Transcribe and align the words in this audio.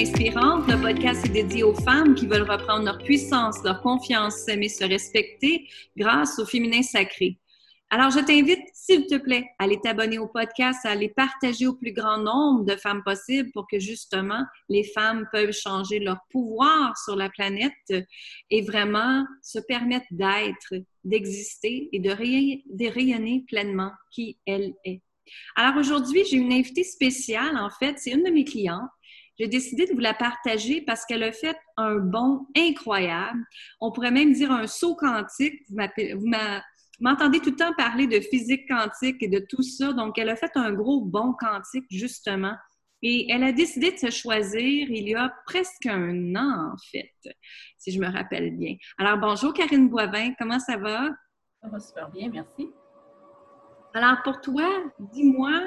Inspirantes. 0.00 0.66
Le 0.66 0.80
podcast 0.80 1.26
est 1.26 1.28
dédié 1.28 1.62
aux 1.62 1.74
femmes 1.74 2.14
qui 2.14 2.26
veulent 2.26 2.50
reprendre 2.50 2.86
leur 2.86 2.96
puissance, 2.96 3.62
leur 3.62 3.82
confiance, 3.82 4.34
s'aimer, 4.34 4.70
se 4.70 4.82
respecter 4.82 5.68
grâce 5.94 6.38
au 6.38 6.46
féminin 6.46 6.80
sacré. 6.80 7.38
Alors, 7.90 8.10
je 8.10 8.20
t'invite, 8.20 8.62
s'il 8.72 9.06
te 9.06 9.16
plaît, 9.16 9.44
à 9.58 9.64
aller 9.64 9.78
t'abonner 9.78 10.18
au 10.18 10.26
podcast, 10.26 10.86
à 10.86 10.92
aller 10.92 11.10
partager 11.10 11.66
au 11.66 11.74
plus 11.74 11.92
grand 11.92 12.16
nombre 12.16 12.64
de 12.64 12.76
femmes 12.76 13.02
possible 13.04 13.50
pour 13.52 13.66
que 13.70 13.78
justement 13.78 14.42
les 14.70 14.84
femmes 14.84 15.28
peuvent 15.32 15.52
changer 15.52 15.98
leur 15.98 16.20
pouvoir 16.30 16.96
sur 16.96 17.14
la 17.14 17.28
planète 17.28 18.06
et 18.48 18.62
vraiment 18.62 19.26
se 19.42 19.58
permettre 19.58 20.06
d'être, 20.12 20.82
d'exister 21.04 21.90
et 21.92 21.98
de, 21.98 22.88
rayonner 22.88 23.44
pleinement 23.46 23.92
qui 24.10 24.38
elle 24.46 24.72
est. 24.86 25.02
Alors 25.56 25.76
aujourd'hui, 25.76 26.24
j'ai 26.24 26.38
une 26.38 26.54
invitée 26.54 26.84
spéciale, 26.84 27.58
en 27.58 27.68
fait, 27.68 27.98
c'est 27.98 28.12
une 28.12 28.24
de 28.24 28.30
mes 28.30 28.44
clientes. 28.44 28.88
J'ai 29.40 29.48
décidé 29.48 29.86
de 29.86 29.94
vous 29.94 30.00
la 30.00 30.12
partager 30.12 30.82
parce 30.82 31.06
qu'elle 31.06 31.22
a 31.22 31.32
fait 31.32 31.56
un 31.78 31.94
bond 31.96 32.46
incroyable. 32.54 33.42
On 33.80 33.90
pourrait 33.90 34.10
même 34.10 34.34
dire 34.34 34.52
un 34.52 34.66
saut 34.66 34.94
quantique. 34.94 35.62
Vous 35.70 36.30
m'entendez 37.00 37.40
tout 37.40 37.48
le 37.48 37.56
temps 37.56 37.72
parler 37.74 38.06
de 38.06 38.20
physique 38.20 38.68
quantique 38.68 39.22
et 39.22 39.28
de 39.28 39.38
tout 39.38 39.62
ça. 39.62 39.94
Donc, 39.94 40.18
elle 40.18 40.28
a 40.28 40.36
fait 40.36 40.54
un 40.56 40.74
gros 40.74 41.00
bond 41.00 41.32
quantique, 41.40 41.86
justement. 41.90 42.54
Et 43.00 43.32
elle 43.32 43.42
a 43.42 43.52
décidé 43.52 43.92
de 43.92 43.96
se 43.96 44.10
choisir 44.10 44.90
il 44.90 45.08
y 45.08 45.14
a 45.14 45.32
presque 45.46 45.86
un 45.86 46.36
an, 46.36 46.72
en 46.74 46.76
fait, 46.92 47.14
si 47.78 47.92
je 47.92 47.98
me 47.98 48.08
rappelle 48.08 48.54
bien. 48.58 48.76
Alors, 48.98 49.16
bonjour 49.16 49.54
Karine 49.54 49.88
Boivin, 49.88 50.34
comment 50.38 50.58
ça 50.58 50.76
va? 50.76 51.08
Ça 51.62 51.68
va 51.70 51.80
super 51.80 52.10
bien, 52.10 52.28
merci. 52.28 52.68
Alors, 53.94 54.22
pour 54.22 54.42
toi, 54.42 54.68
dis-moi, 54.98 55.62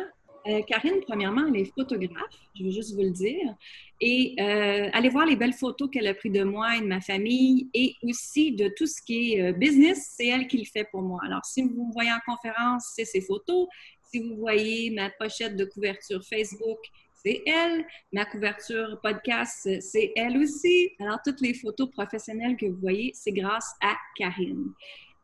euh, 0.47 0.61
Karine, 0.63 0.99
premièrement, 1.07 1.45
elle 1.47 1.61
est 1.61 1.73
photographe, 1.73 2.37
je 2.55 2.63
veux 2.63 2.71
juste 2.71 2.93
vous 2.93 3.01
le 3.01 3.11
dire. 3.11 3.55
Et 4.01 4.35
euh, 4.39 4.89
allez 4.91 5.09
voir 5.09 5.25
les 5.25 5.35
belles 5.35 5.53
photos 5.53 5.89
qu'elle 5.89 6.07
a 6.07 6.13
prises 6.13 6.33
de 6.33 6.43
moi 6.43 6.75
et 6.75 6.81
de 6.81 6.85
ma 6.85 6.99
famille 6.99 7.69
et 7.73 7.95
aussi 8.03 8.51
de 8.51 8.69
tout 8.75 8.85
ce 8.85 9.01
qui 9.01 9.33
est 9.33 9.41
euh, 9.41 9.53
business, 9.53 10.13
c'est 10.17 10.27
elle 10.27 10.47
qui 10.47 10.57
le 10.57 10.65
fait 10.65 10.85
pour 10.91 11.01
moi. 11.01 11.21
Alors, 11.25 11.45
si 11.45 11.61
vous 11.61 11.87
me 11.87 11.93
voyez 11.93 12.11
en 12.11 12.19
conférence, 12.25 12.91
c'est 12.95 13.05
ses 13.05 13.21
photos. 13.21 13.67
Si 14.11 14.19
vous 14.19 14.35
voyez 14.35 14.91
ma 14.91 15.09
pochette 15.11 15.55
de 15.55 15.65
couverture 15.65 16.21
Facebook, 16.23 16.79
c'est 17.13 17.41
elle. 17.45 17.85
Ma 18.11 18.25
couverture 18.25 18.99
podcast, 19.01 19.69
c'est 19.79 20.11
elle 20.15 20.37
aussi. 20.37 20.91
Alors, 20.99 21.19
toutes 21.25 21.39
les 21.39 21.53
photos 21.53 21.89
professionnelles 21.89 22.57
que 22.57 22.65
vous 22.65 22.79
voyez, 22.79 23.11
c'est 23.15 23.31
grâce 23.31 23.71
à 23.81 23.95
Karine. 24.17 24.73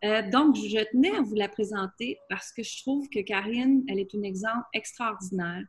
Euh, 0.05 0.21
donc, 0.29 0.55
je 0.55 0.83
tenais 0.91 1.15
à 1.15 1.21
vous 1.21 1.35
la 1.35 1.49
présenter 1.49 2.17
parce 2.29 2.51
que 2.51 2.63
je 2.63 2.81
trouve 2.81 3.09
que 3.09 3.19
Karine, 3.19 3.83
elle 3.89 3.99
est 3.99 4.15
un 4.15 4.23
exemple 4.23 4.65
extraordinaire. 4.73 5.63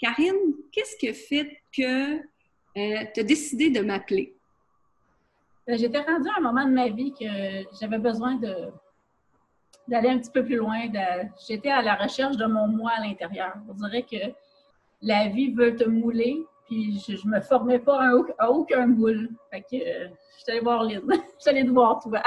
Karine, 0.00 0.54
qu'est-ce 0.70 0.96
qui 0.96 1.08
a 1.08 1.14
fait 1.14 1.58
que 1.76 2.16
euh, 2.18 3.04
tu 3.14 3.20
as 3.20 3.24
décidé 3.24 3.70
de 3.70 3.80
m'appeler? 3.80 4.36
Ben, 5.66 5.78
j'étais 5.78 6.00
rendue 6.00 6.28
à 6.28 6.38
un 6.38 6.42
moment 6.42 6.64
de 6.64 6.72
ma 6.72 6.88
vie 6.88 7.12
que 7.12 7.24
j'avais 7.80 7.98
besoin 7.98 8.38
d'aller 9.88 10.08
un 10.08 10.18
petit 10.18 10.30
peu 10.30 10.44
plus 10.44 10.56
loin. 10.56 10.82
J'étais 11.48 11.70
à 11.70 11.82
la 11.82 11.94
recherche 11.96 12.36
de 12.36 12.46
mon 12.46 12.68
moi 12.68 12.92
à 12.96 13.00
l'intérieur. 13.00 13.54
On 13.68 13.74
dirait 13.74 14.02
que 14.02 14.32
la 15.02 15.28
vie 15.28 15.50
veut 15.50 15.74
te 15.74 15.84
mouler, 15.84 16.44
puis 16.66 17.02
je, 17.06 17.26
ne 17.26 17.36
me 17.36 17.40
formais 17.40 17.78
pas 17.78 18.10
à, 18.38 18.50
aucun 18.50 18.86
moule. 18.86 19.30
Fait 19.50 19.62
que 19.62 19.76
euh, 19.76 20.08
je 20.36 20.42
suis 20.42 20.52
allée 20.52 20.60
voir 20.60 20.84
Lynn. 20.84 21.02
je 21.08 21.16
suis 21.38 21.50
allée 21.50 21.64
te 21.64 21.70
voir 21.70 22.00
toi. 22.00 22.22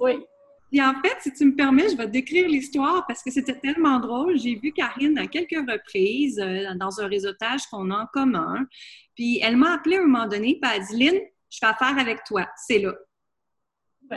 Oui. 0.00 0.24
Et 0.72 0.82
en 0.82 0.94
fait, 0.94 1.16
si 1.20 1.32
tu 1.32 1.44
me 1.44 1.54
permets, 1.54 1.88
je 1.88 1.96
vais 1.96 2.06
te 2.06 2.10
décrire 2.10 2.48
l'histoire 2.48 3.06
parce 3.06 3.22
que 3.22 3.30
c'était 3.30 3.58
tellement 3.60 4.00
drôle. 4.00 4.36
J'ai 4.36 4.56
vu 4.56 4.72
Karine 4.72 5.16
à 5.18 5.28
quelques 5.28 5.70
reprises 5.70 6.40
euh, 6.40 6.74
dans 6.74 7.00
un 7.00 7.06
réseautage 7.06 7.66
qu'on 7.66 7.92
a 7.92 8.02
en 8.02 8.06
commun. 8.06 8.66
Puis 9.14 9.38
elle 9.40 9.56
m'a 9.56 9.74
appelé 9.74 9.96
à 9.96 10.00
un 10.00 10.06
moment 10.06 10.26
donné, 10.26 10.58
puis 10.60 10.70
elle 10.74 10.82
a 10.82 10.84
dit 10.84 10.96
Lynn, 10.96 11.20
je 11.48 11.58
fais 11.60 11.66
affaire 11.66 11.96
avec 11.96 12.24
toi. 12.24 12.48
C'est 12.56 12.80
là. 12.80 12.92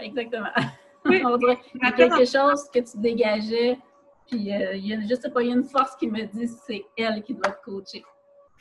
exactement. 0.02 0.50
On 1.06 1.38
dirait 1.38 1.58
qu'il 1.58 1.82
y 1.82 1.86
a 1.86 1.92
quelque 1.92 2.26
chose 2.26 2.68
que 2.74 2.80
tu 2.80 2.98
dégageais, 2.98 3.78
puis 4.28 4.52
euh, 4.52 4.74
il 4.74 4.88
y 4.88 4.94
a, 4.94 5.00
je 5.02 5.16
sais 5.16 5.30
pas, 5.30 5.42
il 5.42 5.50
y 5.50 5.52
a 5.52 5.56
une 5.56 5.64
force 5.64 5.96
qui 5.96 6.08
me 6.08 6.24
dit 6.26 6.48
c'est 6.66 6.84
elle 6.98 7.22
qui 7.24 7.36
doit 7.36 7.52
te 7.52 7.64
coacher. 7.64 8.04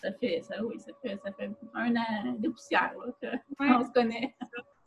Ça 0.02 0.12
fait, 0.12 0.42
ça, 0.42 0.62
oui, 0.62 0.78
ça 0.78 0.92
fait, 1.02 1.18
ça 1.24 1.32
fait 1.32 1.50
un 1.74 1.96
an 1.96 2.36
de 2.38 2.48
poussière 2.50 2.94
qu'on 3.58 3.84
se 3.84 3.90
connaît. 3.92 4.36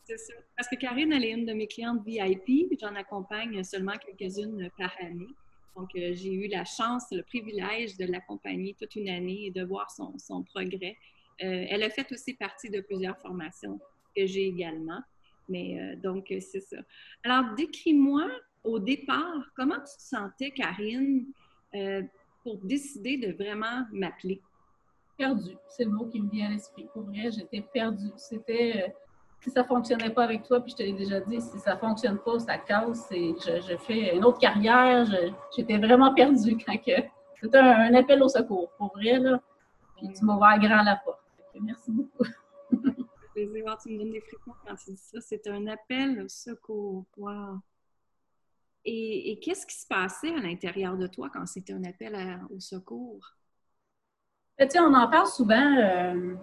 C'est 0.09 0.18
ça. 0.18 0.34
Parce 0.58 0.68
que 0.68 0.75
Karine, 0.75 1.14
elle 1.14 1.24
est 1.24 1.31
une 1.31 1.46
de 1.46 1.53
mes 1.53 1.68
clientes 1.68 2.03
VIP. 2.03 2.74
J'en 2.81 2.96
accompagne 2.96 3.64
seulement 3.64 3.94
quelques-unes 3.94 4.68
par 4.75 4.92
année. 5.02 5.28
Donc, 5.75 5.92
euh, 5.96 6.14
j'ai 6.16 6.34
eu 6.34 6.47
la 6.47 6.66
chance, 6.66 7.06
le 7.12 7.22
privilège 7.22 7.96
de 7.96 8.06
l'accompagner 8.06 8.75
toute 8.80 8.96
une 8.96 9.08
année 9.08 9.46
et 9.46 9.52
de 9.52 9.64
voir 9.64 9.92
son, 9.92 10.44
progrès. 10.46 10.97
Euh, 11.44 11.66
elle 11.70 11.84
a 11.84 11.92
fait 11.92 12.12
aussi 12.12 12.34
partie 12.34 12.72
de 12.72 12.81
plusieurs 12.81 13.20
formations 13.20 13.80
que 14.16 14.25
j'ai 14.25 14.47
également. 14.47 15.00
Mais 15.47 15.80
euh, 15.80 15.96
donc, 15.97 16.26
c'est 16.30 16.59
ça. 16.59 16.78
Alors, 17.24 17.53
décris-moi 17.53 18.31
au 18.64 18.80
départ, 18.80 19.52
comment 19.56 19.78
tu 19.78 19.96
te 19.96 20.02
sentais, 20.02 20.50
Karine, 20.50 21.28
pour 22.41 22.58
décider 22.64 23.18
de 23.18 23.31
vraiment 23.34 23.86
m'appeler? 23.91 24.41
Perdue, 25.20 25.56
c'est 25.68 25.84
le 25.84 25.91
mot 25.91 26.08
qui 26.08 26.20
me 26.20 26.31
vient 26.31 26.47
à 26.47 26.53
l'esprit. 26.53 26.88
Pour 26.94 27.03
vrai, 27.03 27.30
j'étais 27.30 27.62
perdue. 27.62 28.12
C'était 28.18 28.91
si 29.41 29.50
ça 29.51 29.61
ne 29.61 29.67
fonctionnait 29.67 30.09
pas 30.09 30.23
avec 30.23 30.44
toi, 30.44 30.59
puis 30.59 30.72
je 30.72 30.75
te 30.77 30.83
l'ai 30.83 30.94
déjà 30.94 31.19
dit, 31.22 31.39
si 31.39 31.59
ça 31.59 31.75
ne 31.75 31.79
fonctionne 31.79 32.17
pas, 32.19 32.39
ça 32.39 32.57
casse, 32.57 33.09
et 33.11 33.33
je, 33.39 33.77
fais 33.77 34.16
une 34.16 34.25
autre 34.25 34.39
carrière. 34.39 35.07
J'étais 35.55 35.77
vraiment 35.77 36.13
perdue 36.13 36.57
quand 36.66 36.77
que. 36.77 37.01
C'était 37.41 37.57
un, 37.57 37.94
appel 37.94 38.22
au 38.22 38.28
secours, 38.28 38.69
pour 38.78 38.91
vrai, 38.94 39.17
là. 39.17 39.41
Puis 39.95 40.09
tu 40.11 40.25
m'as 40.25 40.35
ouvert 40.35 40.59
grand 40.59 40.83
la 40.83 40.97
porte. 40.97 41.19
Merci 41.61 41.91
beaucoup. 41.91 42.25
plaisir. 43.33 43.78
Tu 43.81 43.89
me 43.89 43.97
donnes 43.99 44.11
des 44.11 44.22
frissons 44.22 44.53
quand 44.66 44.75
tu 44.75 44.91
dis 44.91 44.97
ça. 44.97 45.22
C'est 45.22 45.47
un 45.47 45.67
appel 45.67 46.22
au 46.22 46.28
secours. 46.28 47.05
Wow. 47.17 47.59
Et, 48.85 49.39
qu'est-ce 49.44 49.66
qui 49.66 49.75
se 49.75 49.88
passait 49.88 50.33
à 50.33 50.39
l'intérieur 50.39 50.97
de 50.97 51.07
toi 51.07 51.29
quand 51.31 51.45
c'était 51.45 51.73
un 51.73 51.83
appel 51.83 52.41
au 52.49 52.59
secours? 52.59 53.35
Ben, 54.57 54.67
tu 54.67 54.73
sais, 54.73 54.79
on 54.79 54.94
en 54.94 55.09
parle 55.09 55.28
souvent. 55.28 55.78
Euh, 55.78 56.35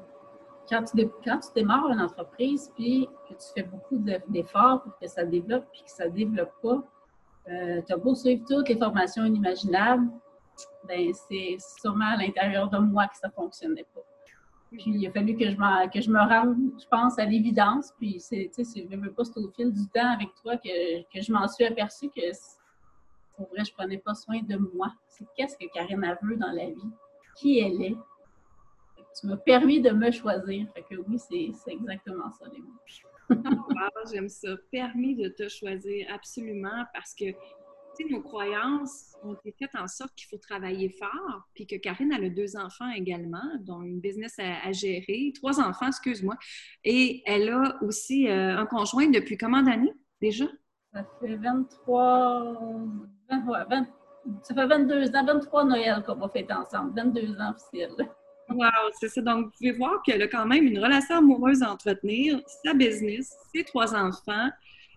quand 0.68 0.84
tu, 0.84 1.52
démarres 1.54 1.88
une 1.88 2.00
entreprise, 2.00 2.70
puis 2.74 3.08
que 3.28 3.34
tu 3.34 3.46
fais 3.54 3.62
beaucoup 3.62 3.98
d'efforts 4.28 4.82
pour 4.82 4.98
que 4.98 5.06
ça 5.06 5.24
développe, 5.24 5.66
puis 5.72 5.82
que 5.82 5.90
ça 5.90 6.06
ne 6.06 6.10
développe 6.10 6.52
pas, 6.62 6.82
euh, 7.48 7.80
tu 7.86 7.92
as 7.92 7.96
beau 7.96 8.14
suivre 8.14 8.44
toutes 8.48 8.68
les 8.68 8.76
formations 8.76 9.24
inimaginables, 9.24 10.08
ben 10.88 11.12
c'est 11.12 11.56
sûrement 11.80 12.12
à 12.14 12.16
l'intérieur 12.16 12.68
de 12.70 12.78
moi 12.78 13.06
que 13.06 13.16
ça 13.16 13.28
ne 13.28 13.32
fonctionnait 13.32 13.86
pas. 13.94 14.00
Puis 14.70 14.82
il 14.86 15.06
a 15.06 15.12
fallu 15.12 15.36
que 15.36 15.44
je, 15.44 15.56
me 15.56 16.28
rende, 16.28 16.56
je 16.80 16.86
pense, 16.88 17.18
à 17.18 17.24
l'évidence. 17.24 17.92
Puis 17.98 18.18
c'est, 18.18 18.50
tu 18.54 18.64
sais, 18.64 18.86
je 18.90 19.08
pas, 19.10 19.24
c'est 19.24 19.38
au 19.38 19.50
fil 19.50 19.72
du 19.72 19.86
temps 19.88 20.12
avec 20.12 20.28
toi 20.42 20.56
que, 20.56 21.20
je 21.20 21.32
m'en 21.32 21.46
suis 21.46 21.64
aperçue 21.64 22.08
que, 22.08 22.20
pour 23.36 23.48
vrai, 23.48 23.64
je 23.64 23.72
prenais 23.72 23.98
pas 23.98 24.14
soin 24.14 24.40
de 24.42 24.56
moi. 24.56 24.92
C'est 25.08 25.26
qu'est-ce 25.36 25.56
que 25.56 25.66
Karine 25.72 26.04
a 26.04 26.18
veut 26.20 26.36
dans 26.36 26.50
la 26.50 26.66
vie, 26.66 26.90
qui 27.36 27.60
elle 27.60 27.80
est, 27.82 27.96
tu 29.18 29.26
m'as 29.26 29.36
permis 29.36 29.80
de 29.80 29.90
me 29.90 30.10
choisir. 30.10 30.66
Fait 30.74 30.82
que 30.82 30.96
oui, 31.08 31.18
c'est 31.18 31.72
exactement 31.72 32.30
ça, 32.32 32.46
les 32.52 32.60
mots. 32.60 33.42
J'aime 34.12 34.28
ça. 34.28 34.56
Permis 34.70 35.16
de 35.16 35.28
te 35.28 35.48
choisir, 35.48 36.06
absolument, 36.12 36.84
parce 36.94 37.14
que 37.14 37.26
nos 38.04 38.20
croyances 38.20 39.14
ont 39.22 39.34
été 39.34 39.54
faites 39.58 39.74
en 39.74 39.86
sorte 39.88 40.14
qu'il 40.14 40.28
faut 40.28 40.38
travailler 40.38 40.90
fort, 40.90 41.42
puis 41.54 41.66
que 41.66 41.76
Karine 41.76 42.12
a 42.12 42.28
deux 42.28 42.56
enfants 42.56 42.90
également, 42.90 43.42
dont 43.60 43.82
une 43.82 44.00
business 44.00 44.34
à, 44.38 44.72
gérer, 44.72 45.32
trois 45.34 45.60
enfants, 45.60 45.88
excuse-moi, 45.88 46.36
et 46.84 47.22
elle 47.26 47.48
a 47.48 47.78
aussi 47.82 48.28
euh, 48.28 48.58
un 48.58 48.66
conjoint 48.66 49.08
depuis 49.08 49.36
combien 49.36 49.62
d'années 49.62 49.94
déjà? 50.20 50.46
Ça 50.92 51.06
fait 51.20 51.36
23, 51.36 52.58
ça 54.42 54.54
fait 54.54 54.66
22 54.66 55.16
ans, 55.16 55.24
23 55.24 55.64
Noël 55.64 56.02
qu'on 56.06 56.16
va 56.16 56.28
fêter 56.28 56.52
ensemble, 56.52 56.94
22 56.96 57.40
ans 57.40 57.52
officiels. 57.52 58.10
Wow, 58.48 58.68
c'est 59.00 59.08
ça. 59.08 59.20
Donc, 59.22 59.46
vous 59.46 59.50
pouvez 59.58 59.72
voir 59.72 60.02
qu'elle 60.02 60.22
a 60.22 60.28
quand 60.28 60.46
même 60.46 60.66
une 60.66 60.78
relation 60.78 61.16
amoureuse 61.16 61.62
à 61.62 61.72
entretenir, 61.72 62.40
sa 62.64 62.74
business, 62.74 63.34
ses 63.54 63.64
trois 63.64 63.94
enfants. 63.94 64.50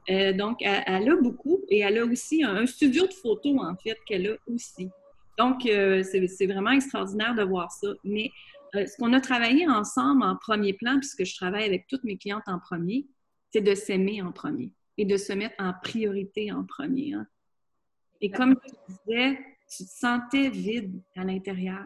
Euh, 0.10 0.34
donc, 0.34 0.58
elle, 0.62 1.10
a 1.10 1.16
beaucoup 1.16 1.62
et 1.70 1.80
elle 1.80 1.98
a 1.98 2.06
aussi 2.06 2.44
un, 2.44 2.66
studio 2.66 3.08
de 3.08 3.14
photos, 3.14 3.58
en 3.60 3.76
fait, 3.76 3.98
qu'elle 4.06 4.28
a 4.28 4.36
aussi. 4.52 4.90
Donc, 5.38 5.66
euh, 5.66 6.04
c'est 6.04 6.48
vraiment 6.48 6.72
extraordinaire 6.72 7.34
de 7.34 7.44
voir 7.44 7.72
ça. 7.72 7.88
Mais 8.04 8.32
euh, 8.76 8.86
ce 8.86 8.98
qu'on 8.98 9.14
a 9.14 9.22
travaillé 9.22 9.68
ensemble 9.68 10.24
en 10.24 10.36
premier 10.36 10.74
plan, 10.74 11.00
puisque 11.00 11.26
je 11.26 11.36
travaille 11.36 11.64
avec 11.64 11.88
toutes 11.88 12.04
mes 12.04 12.18
clientes 12.18 12.44
en 12.48 12.60
premier, 12.60 13.08
c'est 13.52 13.62
de 13.62 13.74
s'aimer 13.74 14.22
en 14.22 14.32
premier 14.32 14.72
et 14.98 15.06
de 15.06 15.18
se 15.18 15.34
mettre 15.34 15.56
en 15.60 15.74
priorité 15.82 16.52
en 16.52 16.66
premier. 16.66 17.14
Hein. 17.14 17.26
Et 18.22 18.30
comme 18.30 18.56
tu 18.56 18.76
disais, 18.90 19.40
tu 19.70 19.86
te 19.86 19.90
sentais 19.90 20.50
vide 20.50 21.02
à 21.16 21.24
l'intérieur. 21.24 21.86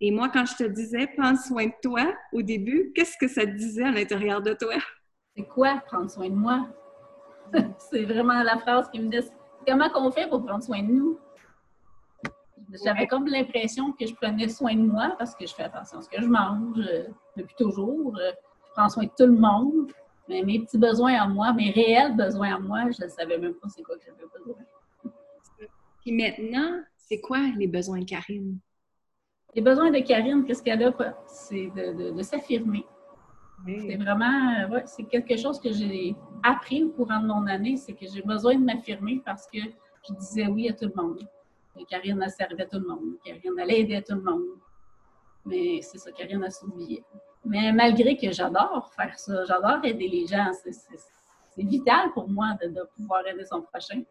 Et 0.00 0.10
moi, 0.10 0.28
quand 0.28 0.44
je 0.46 0.54
te 0.56 0.64
disais 0.64 1.08
prends 1.16 1.34
soin 1.36 1.66
de 1.66 1.72
toi 1.82 2.12
au 2.32 2.42
début, 2.42 2.92
qu'est-ce 2.94 3.16
que 3.18 3.26
ça 3.26 3.42
te 3.42 3.50
disait 3.50 3.84
à 3.84 3.90
l'intérieur 3.90 4.40
de 4.40 4.52
toi? 4.54 4.74
C'est 5.36 5.46
quoi 5.46 5.82
prendre 5.86 6.10
soin 6.10 6.28
de 6.28 6.34
moi? 6.34 6.68
c'est 7.78 8.04
vraiment 8.04 8.42
la 8.42 8.58
phrase 8.58 8.88
qui 8.90 9.00
me 9.00 9.10
dit 9.10 9.26
comment 9.66 9.90
qu'on 9.90 10.10
fait 10.10 10.28
pour 10.28 10.44
prendre 10.44 10.62
soin 10.62 10.82
de 10.82 10.92
nous? 10.92 11.18
J'avais 12.84 13.06
comme 13.06 13.26
l'impression 13.26 13.92
que 13.92 14.06
je 14.06 14.14
prenais 14.14 14.48
soin 14.48 14.74
de 14.74 14.82
moi 14.82 15.14
parce 15.18 15.34
que 15.34 15.46
je 15.46 15.54
fais 15.54 15.64
attention 15.64 15.98
à 15.98 16.02
ce 16.02 16.08
que 16.08 16.20
je 16.20 16.26
mange 16.26 16.78
euh, 16.78 17.04
depuis 17.36 17.56
toujours. 17.56 18.14
Euh, 18.18 18.30
je 18.66 18.72
prends 18.74 18.88
soin 18.88 19.04
de 19.04 19.10
tout 19.16 19.26
le 19.26 19.38
monde. 19.38 19.90
Mais 20.28 20.42
mes 20.42 20.60
petits 20.60 20.76
besoins 20.76 21.14
à 21.14 21.26
moi, 21.26 21.54
mes 21.54 21.70
réels 21.70 22.14
besoins 22.14 22.56
à 22.56 22.58
moi, 22.58 22.82
je 22.90 23.02
ne 23.02 23.08
savais 23.08 23.38
même 23.38 23.54
pas 23.54 23.68
c'est 23.68 23.82
quoi 23.82 23.96
que 23.96 24.04
j'avais 24.04 24.26
besoin. 24.36 24.56
Puis 26.02 26.12
maintenant, 26.12 26.82
c'est 26.98 27.20
quoi 27.20 27.38
les 27.56 27.66
besoins 27.66 28.00
de 28.00 28.04
Karine? 28.04 28.58
Les 29.58 29.64
besoins 29.64 29.90
de 29.90 29.98
Karine, 29.98 30.44
qu'est-ce 30.44 30.62
qu'elle 30.62 30.84
a? 30.84 30.92
C'est 31.26 31.72
de, 31.74 32.22
s'affirmer. 32.22 32.86
C'est 33.66 33.96
vraiment, 33.96 34.54
euh, 34.54 34.68
ouais, 34.68 34.84
c'est 34.86 35.02
quelque 35.02 35.36
chose 35.36 35.58
que 35.58 35.72
j'ai 35.72 36.14
appris 36.44 36.84
au 36.84 36.90
courant 36.90 37.20
de 37.20 37.26
mon 37.26 37.44
année, 37.48 37.76
c'est 37.76 37.92
que 37.92 38.06
j'ai 38.06 38.22
besoin 38.22 38.54
de 38.54 38.64
m'affirmer 38.64 39.20
parce 39.26 39.48
que 39.48 39.58
je 39.58 40.14
disais 40.14 40.46
oui 40.46 40.68
à 40.68 40.74
tout 40.74 40.84
le 40.84 41.02
monde. 41.02 41.28
Karine 41.88 42.22
a 42.22 42.28
servi 42.28 42.62
à 42.62 42.66
tout 42.66 42.78
le 42.78 42.86
monde. 42.86 43.16
Karine 43.24 43.58
allait 43.58 43.80
aider 43.80 44.00
tout 44.00 44.14
le 44.14 44.22
monde. 44.22 44.44
Mais 45.44 45.82
c'est 45.82 45.98
ça, 45.98 46.12
Karine 46.12 46.44
a 46.44 46.50
s'oublié. 46.50 47.02
Mais 47.44 47.72
malgré 47.72 48.16
que 48.16 48.30
j'adore 48.30 48.92
faire 48.94 49.18
ça, 49.18 49.44
j'adore 49.44 49.84
aider 49.84 50.06
les 50.06 50.24
gens, 50.24 50.52
c'est 50.52 51.64
vital 51.64 52.12
pour 52.12 52.28
moi 52.28 52.56
de, 52.62 52.84
pouvoir 52.94 53.26
aider 53.26 53.44
son 53.44 53.62
prochain. 53.62 54.02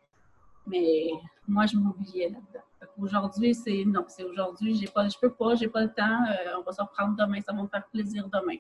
Mais 0.65 1.07
moi, 1.47 1.65
je 1.65 1.77
m'oubliais 1.77 2.27
là-dedans. 2.31 2.67
Aujourd'hui, 3.00 3.53
c'est 3.53 3.83
non, 3.85 4.06
c'est 4.07 4.24
aujourd'hui, 4.24 4.75
j'ai 4.75 4.88
pas, 4.88 5.07
je 5.07 5.18
peux 5.19 5.31
pas, 5.31 5.56
j'ai 5.56 5.68
pas 5.68 5.83
le 5.83 5.94
temps, 5.94 6.24
euh, 6.29 6.57
on 6.59 6.63
va 6.63 6.71
se 6.71 6.81
reprendre 6.81 7.15
demain, 7.15 7.39
ça 7.41 7.53
va 7.53 7.62
me 7.62 7.68
faire 7.68 7.85
plaisir 7.91 8.27
demain. 8.27 8.57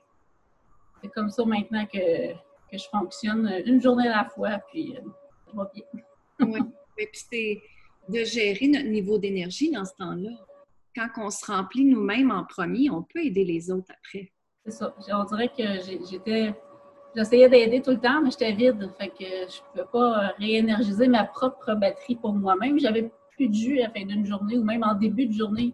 C'est 1.01 1.09
comme 1.09 1.29
ça 1.29 1.45
maintenant 1.45 1.85
que, 1.85 2.33
que, 2.33 2.77
je 2.77 2.87
fonctionne, 2.89 3.51
une 3.65 3.81
journée 3.81 4.07
à 4.07 4.17
la 4.17 4.25
fois, 4.25 4.59
puis 4.71 4.95
euh, 4.95 5.01
je 5.47 5.57
vais 5.57 5.67
bien. 5.73 6.03
oui, 6.47 6.59
et 6.97 7.07
puis 7.07 7.21
c'est 7.29 7.61
de 8.09 8.23
gérer 8.23 8.67
notre 8.67 8.87
niveau 8.87 9.17
d'énergie 9.17 9.71
dans 9.71 9.85
ce 9.85 9.93
temps-là. 9.95 10.31
Quand 10.95 11.09
on 11.17 11.29
se 11.29 11.45
remplit 11.45 11.85
nous-mêmes 11.85 12.31
en 12.31 12.43
premier, 12.43 12.89
on 12.89 13.03
peut 13.03 13.23
aider 13.23 13.43
les 13.43 13.69
autres 13.69 13.91
après. 13.91 14.31
C'est 14.65 14.71
ça. 14.71 14.95
On 15.11 15.23
dirait 15.25 15.49
que 15.49 15.63
j'étais. 16.09 16.53
J'essayais 17.15 17.49
d'aider 17.49 17.81
tout 17.81 17.91
le 17.91 17.99
temps, 17.99 18.21
mais 18.21 18.31
j'étais 18.31 18.51
vide. 18.51 18.91
Fait 18.99 19.09
que 19.09 19.23
je 19.23 19.61
ne 19.79 19.83
pouvais 19.83 19.85
pas 19.91 20.33
réénergiser 20.37 21.07
ma 21.07 21.23
propre 21.23 21.73
batterie 21.75 22.15
pour 22.15 22.33
moi-même. 22.33 22.79
J'avais 22.79 23.11
plus 23.37 23.47
de 23.47 23.53
jus 23.53 23.79
à 23.79 23.83
la 23.87 23.93
fin 23.93 24.05
d'une 24.05 24.25
journée 24.25 24.57
ou 24.57 24.63
même 24.63 24.83
en 24.83 24.95
début 24.95 25.27
de 25.27 25.33
journée. 25.33 25.73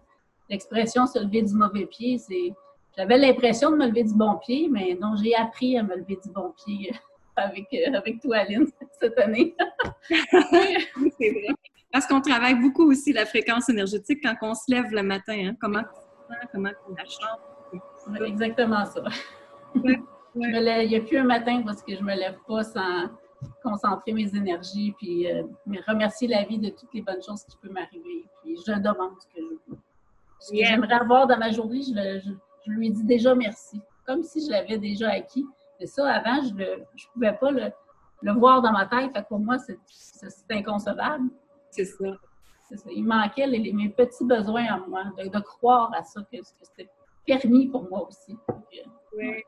L'expression 0.50 1.08
se 1.08 1.18
lever 1.18 1.42
du 1.42 1.54
mauvais 1.56 1.86
pied, 1.86 2.18
c'est. 2.20 2.54
J'avais 2.96 3.18
l'impression 3.18 3.72
de 3.72 3.78
me 3.78 3.88
lever 3.88 4.04
du 4.04 4.14
bon 4.14 4.36
pied, 4.36 4.68
mais 4.70 4.96
non, 5.02 5.16
j'ai 5.16 5.34
appris 5.34 5.76
à 5.80 5.82
me 5.82 5.96
lever 5.96 6.20
du 6.24 6.30
bon 6.30 6.54
pied 6.64 6.92
avec, 7.36 7.66
avec 7.92 8.22
toi, 8.22 8.38
Aline, 8.38 8.68
cette 9.00 9.18
année. 9.18 9.56
c'est 10.10 11.32
vrai. 11.32 11.56
Parce 11.92 12.06
qu'on 12.08 12.22
travaille 12.22 12.56
beaucoup 12.56 12.90
aussi 12.90 13.14
la 13.14 13.26
fréquence 13.26 13.70
énergétique 13.70 14.20
quand 14.24 14.36
on 14.42 14.54
se 14.54 14.64
lève 14.68 14.92
le 14.92 15.04
matin. 15.04 15.34
Hein. 15.34 15.56
Comment 15.60 15.82
tu 15.82 15.96
sens, 15.96 16.50
comment 16.52 16.70
tu 16.70 16.96
la 16.96 17.06
chantes? 17.06 18.26
exactement 18.26 18.86
ça. 18.86 19.04
il 19.76 20.88
n'y 20.88 20.96
a 20.96 21.02
plus 21.02 21.18
un 21.18 21.24
matin 21.24 21.62
parce 21.66 21.82
que 21.82 21.96
je 21.96 22.00
ne 22.00 22.06
me 22.06 22.16
lève 22.16 22.38
pas 22.48 22.64
sans 22.64 23.10
concentrer 23.62 24.14
mes 24.14 24.36
énergies 24.36 24.94
puis 24.98 25.32
euh, 25.32 25.44
remercier 25.88 26.28
la 26.28 26.44
vie 26.44 26.60
de 26.60 26.70
toutes 26.70 26.94
les 26.94 27.02
bonnes 27.02 27.22
choses 27.22 27.44
qui 27.44 27.58
peuvent 27.58 27.72
m'arriver. 27.72 28.26
Puis 28.42 28.58
je 28.66 28.74
demande 28.74 29.14
ce 29.20 29.28
que 29.28 29.42
je 29.42 29.72
veux. 29.72 29.78
Ce 30.40 30.52
que 30.52 30.58
j'aimerais 30.58 30.96
avoir 30.96 31.28
dans 31.28 31.38
ma 31.38 31.52
journée, 31.52 31.82
je, 31.84 32.72
lui 32.72 32.92
dis 32.92 33.04
déjà 33.04 33.34
merci. 33.34 33.82
Comme 34.06 34.24
si 34.24 34.46
je 34.46 34.52
l'avais 34.52 34.78
déjà 34.78 35.12
acquis. 35.12 35.46
Mais 35.80 35.86
ça, 35.86 36.10
avant, 36.10 36.42
je 36.44 36.54
ne 36.54 37.14
pouvais 37.14 37.34
pas 37.34 37.52
le, 37.52 38.32
voir 38.34 38.62
dans 38.62 38.72
ma 38.72 38.86
tête. 38.86 39.12
pour 39.28 39.40
moi, 39.40 39.58
c'est 39.60 39.80
inconcevable. 40.52 41.30
C'est 41.70 41.86
ça. 41.86 42.06
Il 42.92 43.06
manquait 43.06 43.48
mes 43.48 43.90
petits 43.90 44.26
besoins 44.26 44.66
à 44.66 44.78
moi, 44.78 45.04
de, 45.18 45.40
croire 45.40 45.92
à 45.94 46.04
ça, 46.04 46.22
que, 46.32 46.38
c'était 46.42 46.90
permis 47.26 47.68
pour 47.68 47.90
moi 47.90 48.08
aussi. 48.08 48.38
Oui, 49.16 49.44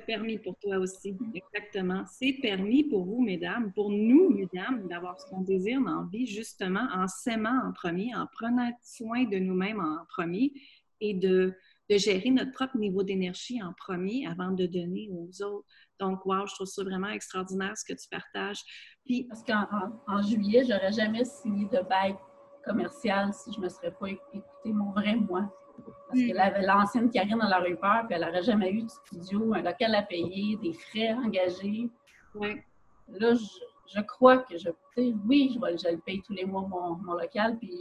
permis 0.00 0.38
pour 0.38 0.58
toi 0.58 0.78
aussi, 0.78 1.16
exactement. 1.34 2.04
C'est 2.06 2.34
permis 2.42 2.84
pour 2.84 3.04
vous, 3.04 3.22
mesdames, 3.22 3.72
pour 3.72 3.90
nous, 3.90 4.30
mesdames, 4.30 4.86
d'avoir 4.88 5.20
ce 5.20 5.26
qu'on 5.28 5.42
désire 5.42 5.80
dans 5.80 6.02
la 6.02 6.08
vie, 6.10 6.26
justement, 6.26 6.86
en 6.92 7.06
s'aimant 7.06 7.60
en 7.64 7.72
premier, 7.72 8.14
en 8.14 8.26
prenant 8.26 8.70
soin 8.82 9.24
de 9.24 9.38
nous-mêmes 9.38 9.80
en 9.80 10.04
premier 10.08 10.52
et 11.00 11.14
de, 11.14 11.54
gérer 11.88 12.30
notre 12.30 12.50
propre 12.50 12.78
niveau 12.78 13.04
d'énergie 13.04 13.62
en 13.62 13.72
premier 13.72 14.26
avant 14.26 14.50
de 14.50 14.66
donner 14.66 15.08
aux 15.12 15.42
autres. 15.42 15.66
Donc, 16.00 16.26
wow, 16.26 16.44
je 16.46 16.54
trouve 16.54 16.66
ça 16.66 16.82
vraiment 16.82 17.08
extraordinaire 17.08 17.76
ce 17.76 17.84
que 17.84 17.96
tu 17.96 18.08
partages. 18.10 18.60
Puis, 19.04 19.24
parce 19.28 19.44
qu'en 19.44 19.66
en, 20.08 20.22
juillet, 20.22 20.64
j'aurais 20.68 20.92
jamais 20.92 21.24
signé 21.24 21.66
de 21.66 21.88
bail 21.88 22.16
commercial 22.64 23.32
si 23.32 23.52
je 23.52 23.60
ne 23.60 23.64
me 23.64 23.68
serais 23.68 23.92
pas 23.92 24.08
écouté 24.10 24.72
mon 24.72 24.90
vrai 24.90 25.14
moi. 25.14 25.48
Parce 26.08 26.20
que 26.20 26.60
mm. 26.60 26.66
l'ancienne 26.66 27.10
Karine, 27.10 27.38
elle 27.42 27.54
aurait 27.60 27.70
eu 27.70 27.76
peur, 27.76 28.04
puis 28.06 28.16
elle 28.16 28.24
n'aurait 28.24 28.42
jamais 28.42 28.70
eu 28.70 28.82
de 28.82 28.88
studio, 28.88 29.54
un 29.54 29.62
local 29.62 29.94
à 29.94 30.02
payer, 30.02 30.56
des 30.56 30.72
frais 30.72 31.12
engagés. 31.14 31.90
Ouais. 32.34 32.64
Là, 33.08 33.34
je, 33.34 34.00
crois 34.02 34.38
que 34.38 34.56
je, 34.56 34.68
oui, 34.96 35.54
je, 35.54 35.76
je 35.76 35.92
le 35.92 35.98
paye 35.98 36.22
tous 36.22 36.32
les 36.32 36.44
mois, 36.44 36.62
mon, 36.62 36.96
mon 36.96 37.14
local, 37.14 37.56
puis 37.58 37.76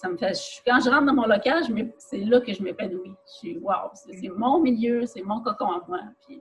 ça 0.00 0.08
me 0.08 0.16
fait. 0.16 0.32
quand 0.64 0.80
je 0.80 0.90
rentre 0.90 1.06
dans 1.06 1.14
mon 1.14 1.26
local, 1.26 1.64
c'est 1.98 2.18
là 2.18 2.40
que 2.40 2.52
je 2.52 2.62
m'épanouis. 2.62 3.14
Je 3.26 3.32
suis 3.32 3.58
wow, 3.58 3.90
c'est 3.94 4.28
mon 4.28 4.60
milieu, 4.60 5.04
c'est 5.06 5.22
mon 5.22 5.42
cocon 5.42 5.72
à 5.72 5.84
moi. 5.88 6.00
Puis 6.26 6.40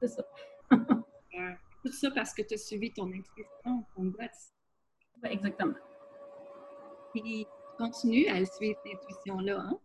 c'est 0.00 0.08
ça. 0.08 0.22
Tout 1.84 1.92
ça 1.92 2.10
parce 2.12 2.32
que 2.34 2.42
tu 2.42 2.54
as 2.54 2.58
suivi 2.58 2.92
ton 2.92 3.06
intuition, 3.06 3.84
ton 3.94 4.04
gut. 4.04 4.16
exactement. 5.24 5.74
Puis 7.12 7.46
continue 7.76 8.28
à 8.28 8.44
suivre 8.44 8.78
cette 8.84 8.94
intuition-là, 8.94 9.58
hein? 9.60 9.78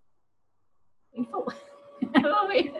Il 1.13 1.25
faut. 1.25 1.45
oui, 2.49 2.71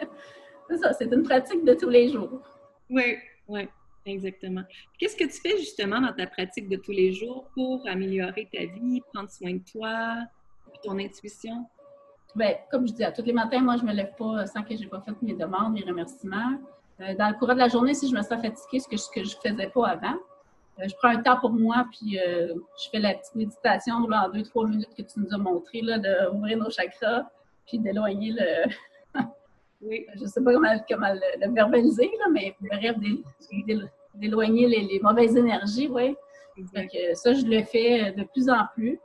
c'est 0.69 0.77
ça, 0.77 0.93
c'est 0.93 1.11
une 1.11 1.23
pratique 1.23 1.63
de 1.65 1.73
tous 1.73 1.89
les 1.89 2.09
jours. 2.09 2.41
Oui, 2.89 3.17
oui, 3.47 3.67
exactement. 4.05 4.63
Qu'est-ce 4.97 5.15
que 5.15 5.23
tu 5.23 5.41
fais 5.41 5.57
justement 5.57 5.99
dans 5.99 6.13
ta 6.13 6.27
pratique 6.27 6.69
de 6.69 6.77
tous 6.77 6.91
les 6.91 7.13
jours 7.13 7.49
pour 7.53 7.87
améliorer 7.87 8.47
ta 8.51 8.65
vie, 8.65 9.01
prendre 9.13 9.29
soin 9.29 9.53
de 9.53 9.63
toi, 9.71 10.17
ton 10.83 10.99
intuition? 10.99 11.65
Bien, 12.35 12.55
comme 12.69 12.87
je 12.87 12.93
dis, 12.93 13.03
à 13.03 13.11
tous 13.11 13.23
les 13.23 13.33
matins, 13.33 13.61
moi, 13.61 13.77
je 13.77 13.83
ne 13.83 13.87
me 13.87 13.93
lève 13.93 14.13
pas 14.15 14.45
sans 14.45 14.61
que 14.61 14.75
je 14.75 14.81
n'ai 14.81 14.87
pas 14.87 15.01
fait 15.01 15.13
mes 15.21 15.33
demandes, 15.33 15.73
mes 15.73 15.83
remerciements. 15.83 16.59
Euh, 16.99 17.15
dans 17.15 17.29
le 17.29 17.35
courant 17.35 17.53
de 17.53 17.59
la 17.59 17.67
journée, 17.67 17.93
si 17.93 18.09
je 18.09 18.15
me 18.15 18.21
sens 18.21 18.41
fatiguée, 18.41 18.79
ce 18.79 18.87
que, 18.87 19.23
je 19.23 19.35
ne 19.35 19.53
faisais 19.53 19.69
pas 19.69 19.87
avant, 19.87 20.15
je 20.79 20.93
prends 20.95 21.09
un 21.09 21.21
temps 21.21 21.39
pour 21.39 21.51
moi, 21.51 21.85
puis 21.91 22.19
euh, 22.19 22.53
je 22.83 22.89
fais 22.91 22.99
la 22.99 23.13
petite 23.13 23.35
méditation 23.35 23.95
en 23.95 24.29
deux, 24.29 24.43
trois 24.43 24.67
minutes 24.67 24.93
que 24.95 25.01
tu 25.01 25.19
nous 25.19 25.33
as 25.33 25.37
montré, 25.37 25.81
là, 25.81 25.97
d'ouvrir 25.99 26.57
nos 26.57 26.69
chakras, 26.69 27.29
puis 27.65 27.79
d'éloigner 27.79 28.33
le. 28.37 29.21
oui. 29.81 30.05
Je 30.15 30.23
ne 30.23 30.27
sais 30.27 30.43
pas 30.43 30.53
comment, 30.53 31.13
le, 31.13 31.53
verbaliser, 31.53 32.11
là, 32.19 32.25
mais 32.31 32.55
bref, 32.59 32.95
d'éloigner 34.15 34.67
les, 34.67 34.99
mauvaises 35.01 35.35
énergies, 35.35 35.87
oui. 35.89 36.15
ça, 37.13 37.33
je 37.33 37.45
le 37.45 37.63
fais 37.63 38.11
de 38.11 38.23
plus 38.23 38.49
en 38.49 38.65
plus. 38.73 38.99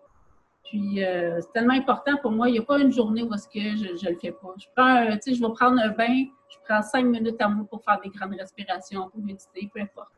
Puis, 0.64 1.00
c'est 1.00 1.52
tellement 1.52 1.75
important 1.75 2.17
pour 2.23 2.31
moi. 2.31 2.49
Il 2.49 2.52
n'y 2.52 2.59
a 2.59 2.62
pas 2.62 2.79
une 2.79 2.93
journée 2.93 3.23
où 3.23 3.35
est-ce 3.35 3.47
que 3.47 3.61
je 3.61 4.07
ne 4.07 4.11
le 4.12 4.19
fais 4.19 4.33
pas. 4.33 4.55
Je 4.59 4.67
prends, 4.75 5.07
tu 5.12 5.19
sais, 5.21 5.35
je 5.35 5.43
vais 5.43 5.52
prendre 5.52 5.79
un 5.81 5.91
bain 5.91 6.25
je 6.52 6.59
prends 6.64 6.83
cinq 6.83 7.05
minutes 7.05 7.41
à 7.41 7.49
moi 7.49 7.67
pour 7.69 7.83
faire 7.83 8.00
des 8.00 8.11
grandes 8.11 8.35
respirations, 8.38 9.09
pour 9.09 9.21
méditer, 9.21 9.71
peu 9.73 9.81
importe 9.81 10.12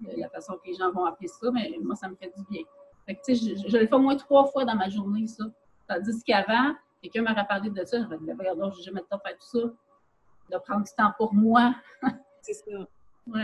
la 0.00 0.28
façon 0.28 0.54
que 0.54 0.66
les 0.68 0.74
gens 0.74 0.90
vont 0.92 1.04
appeler 1.04 1.28
ça, 1.28 1.50
mais 1.50 1.72
moi, 1.82 1.96
ça 1.96 2.08
me 2.08 2.16
fait 2.16 2.32
du 2.36 2.44
bien. 2.50 2.62
Fait 3.06 3.14
que, 3.14 3.34
je, 3.34 3.68
je, 3.68 3.76
le 3.76 3.86
fais 3.86 3.94
au 3.94 3.98
moins 3.98 4.16
trois 4.16 4.46
fois 4.46 4.64
dans 4.64 4.76
ma 4.76 4.88
journée, 4.88 5.26
ça. 5.26 5.44
Tandis 5.88 6.22
qu'avant, 6.22 6.74
quelqu'un 7.02 7.22
m'aurait 7.22 7.46
parlé 7.46 7.70
de 7.70 7.84
ça, 7.84 7.98
je 8.02 8.06
me 8.06 8.18
disais, 8.18 8.32
regarde, 8.32 8.74
je 8.76 8.82
jamais 8.82 9.00
le 9.00 9.06
temps 9.06 9.16
de 9.16 9.22
faire 9.22 9.38
tout 9.38 9.46
ça, 9.46 10.56
de 10.56 10.62
prendre 10.62 10.84
du 10.84 10.92
temps 10.96 11.12
pour 11.16 11.32
moi. 11.34 11.74
c'est 12.42 12.54
ça. 12.54 12.86
Oui, 13.26 13.42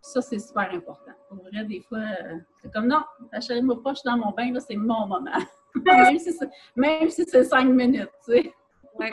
ça, 0.00 0.22
c'est 0.22 0.38
super 0.38 0.70
important. 0.72 1.12
Pour 1.28 1.42
vrai, 1.44 1.64
des 1.64 1.80
fois, 1.80 1.98
euh, 1.98 2.38
c'est 2.62 2.72
comme 2.72 2.86
non, 2.86 3.02
la 3.32 3.62
moi 3.62 3.82
pas, 3.82 3.92
je 3.92 4.00
suis 4.00 4.08
dans 4.08 4.16
mon 4.16 4.32
bain, 4.32 4.52
là, 4.52 4.60
c'est 4.60 4.76
mon 4.76 5.06
moment. 5.06 5.30
même 6.76 7.10
si 7.10 7.24
c'est 7.24 7.44
cinq 7.44 7.64
minutes, 7.64 8.10
tu 8.24 8.32
sais. 8.32 8.52
Oui, 8.94 9.10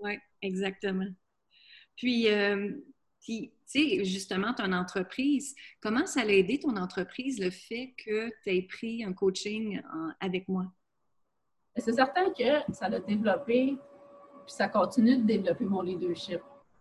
oui, 0.00 0.18
exactement. 0.42 1.08
Puis, 1.96 2.32
euh, 2.32 2.70
tu 3.70 3.80
sais, 3.80 4.04
justement, 4.04 4.54
ton 4.54 4.72
entreprise, 4.72 5.54
comment 5.82 6.06
ça 6.06 6.20
a 6.20 6.24
aidé 6.24 6.58
ton 6.58 6.76
entreprise 6.76 7.38
le 7.38 7.50
fait 7.50 7.94
que 8.04 8.28
tu 8.42 8.50
aies 8.50 8.62
pris 8.62 9.04
un 9.04 9.12
coaching 9.12 9.80
avec 10.20 10.48
moi? 10.48 10.66
C'est 11.76 11.92
certain 11.92 12.30
que 12.30 12.72
ça 12.72 12.86
a 12.86 12.98
développé, 12.98 13.76
puis 14.46 14.54
ça 14.54 14.68
continue 14.68 15.18
de 15.18 15.22
développer 15.22 15.64
mon 15.64 15.82
leadership. 15.82 16.40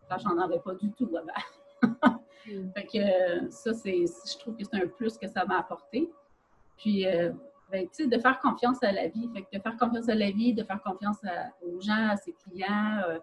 Là, 0.09 0.17
j'en 0.17 0.37
avais 0.37 0.59
pas 0.59 0.73
du 0.75 0.91
tout 0.91 1.09
avant. 1.15 1.93
Hmm. 2.47 2.71
fait 2.75 2.85
que 2.85 3.51
ça, 3.51 3.73
c'est, 3.73 4.05
je 4.05 4.37
trouve 4.39 4.55
que 4.55 4.63
c'est 4.63 4.81
un 4.81 4.87
plus 4.87 5.17
que 5.17 5.27
ça 5.27 5.45
m'a 5.45 5.59
apporté. 5.59 6.09
Puis, 6.77 7.05
euh, 7.05 7.31
ben, 7.69 7.85
tu 7.87 8.03
sais, 8.03 8.07
de 8.07 8.19
faire 8.19 8.39
confiance 8.39 8.81
à 8.81 8.91
la 8.91 9.07
vie. 9.07 9.29
Fait 9.33 9.43
que 9.43 9.57
de 9.57 9.61
faire 9.61 9.77
confiance 9.77 10.07
à 10.09 10.15
la 10.15 10.31
vie, 10.31 10.53
de 10.53 10.63
faire 10.63 10.81
confiance 10.81 11.17
aux 11.61 11.79
gens, 11.81 12.09
à 12.09 12.17
ses 12.17 12.33
clients, 12.33 13.01
euh, 13.07 13.19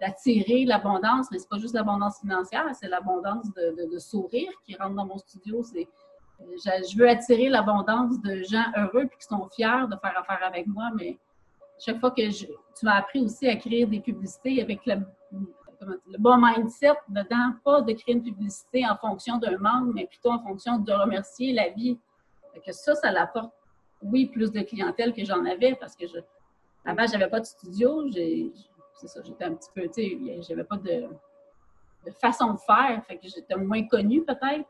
d'attirer 0.00 0.64
l'abondance, 0.64 1.28
mais 1.30 1.38
c'est 1.38 1.48
pas 1.48 1.58
juste 1.58 1.74
l'abondance 1.74 2.20
financière, 2.20 2.64
c'est 2.74 2.88
l'abondance 2.88 3.52
de, 3.54 3.88
de, 3.92 3.98
sourire 3.98 4.50
qui 4.64 4.74
rentre 4.76 4.94
dans 4.94 5.06
mon 5.06 5.18
studio. 5.18 5.62
C'est 5.62 5.88
je, 6.40 6.98
veux 6.98 7.08
attirer 7.08 7.48
l'abondance 7.48 8.20
de 8.20 8.42
gens 8.42 8.64
heureux 8.76 9.04
et 9.04 9.08
qui 9.08 9.26
sont 9.26 9.48
fiers 9.54 9.86
de 9.88 9.96
faire 9.96 10.18
affaire 10.18 10.40
avec 10.42 10.66
moi, 10.66 10.90
mais 10.96 11.18
chaque 11.78 12.00
fois 12.00 12.10
que 12.10 12.30
je, 12.30 12.46
tu 12.46 12.84
m'as 12.84 12.96
appris 12.96 13.20
aussi 13.20 13.46
à 13.48 13.56
créer 13.56 13.86
des 13.86 14.00
publicités 14.00 14.60
avec 14.60 14.84
le, 14.86 15.02
le 15.80 16.18
bon 16.18 16.36
mindset 16.40 16.94
dedans, 17.08 17.54
pas 17.64 17.82
de 17.82 17.92
créer 17.92 18.14
une 18.14 18.22
publicité 18.22 18.86
en 18.88 18.96
fonction 18.96 19.38
d'un 19.38 19.58
manque, 19.58 19.94
mais 19.94 20.06
plutôt 20.06 20.30
en 20.30 20.42
fonction 20.42 20.78
de 20.78 20.92
remercier 20.92 21.52
la 21.52 21.68
vie. 21.70 21.98
que 22.64 22.72
ça, 22.72 22.94
ça 22.94 23.10
l'apporte, 23.10 23.52
oui, 24.02 24.26
plus 24.26 24.50
de 24.50 24.60
clientèle 24.62 25.12
que 25.12 25.24
j'en 25.24 25.44
avais 25.44 25.74
parce 25.76 25.96
que 25.96 26.06
je, 26.06 26.18
avant, 26.84 27.06
j'avais 27.06 27.28
pas 27.28 27.40
de 27.40 27.46
studio. 27.46 28.08
C'est 28.94 29.08
ça, 29.08 29.20
j'étais 29.24 29.44
un 29.44 29.54
petit 29.54 29.70
peu, 29.74 29.82
tu 29.88 29.92
sais, 29.94 30.42
j'avais 30.42 30.64
pas 30.64 30.76
de, 30.76 31.08
façon 32.20 32.54
de 32.54 32.58
faire. 32.58 33.02
Fait 33.06 33.16
que 33.16 33.28
j'étais 33.28 33.56
moins 33.56 33.86
connue 33.86 34.24
peut-être. 34.24 34.68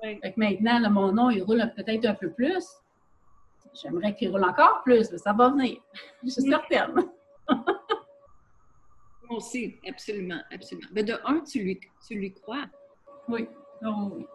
Fait 0.00 0.18
que 0.20 0.38
maintenant, 0.40 0.90
mon 0.90 1.12
nom, 1.12 1.30
il 1.30 1.42
roule 1.42 1.62
peut-être 1.76 2.06
un 2.06 2.14
peu 2.14 2.30
plus. 2.30 2.64
J'aimerais 3.74 4.14
qu'il 4.14 4.30
roule 4.30 4.44
encore 4.44 4.82
plus, 4.82 5.10
mais 5.10 5.18
ça 5.18 5.32
va 5.32 5.50
venir. 5.50 5.78
Je 6.22 6.30
suis 6.30 6.42
certaine. 6.42 6.94
Moi 9.28 9.38
aussi, 9.38 9.78
absolument, 9.86 10.40
absolument. 10.52 10.88
Mais 10.92 11.02
de 11.02 11.14
un, 11.24 11.40
tu 11.40 11.60
lui, 11.60 11.80
tu 12.06 12.14
lui 12.14 12.32
crois? 12.32 12.64
Oui. 13.28 13.48
Oh, 13.84 14.12
oui. 14.14 14.26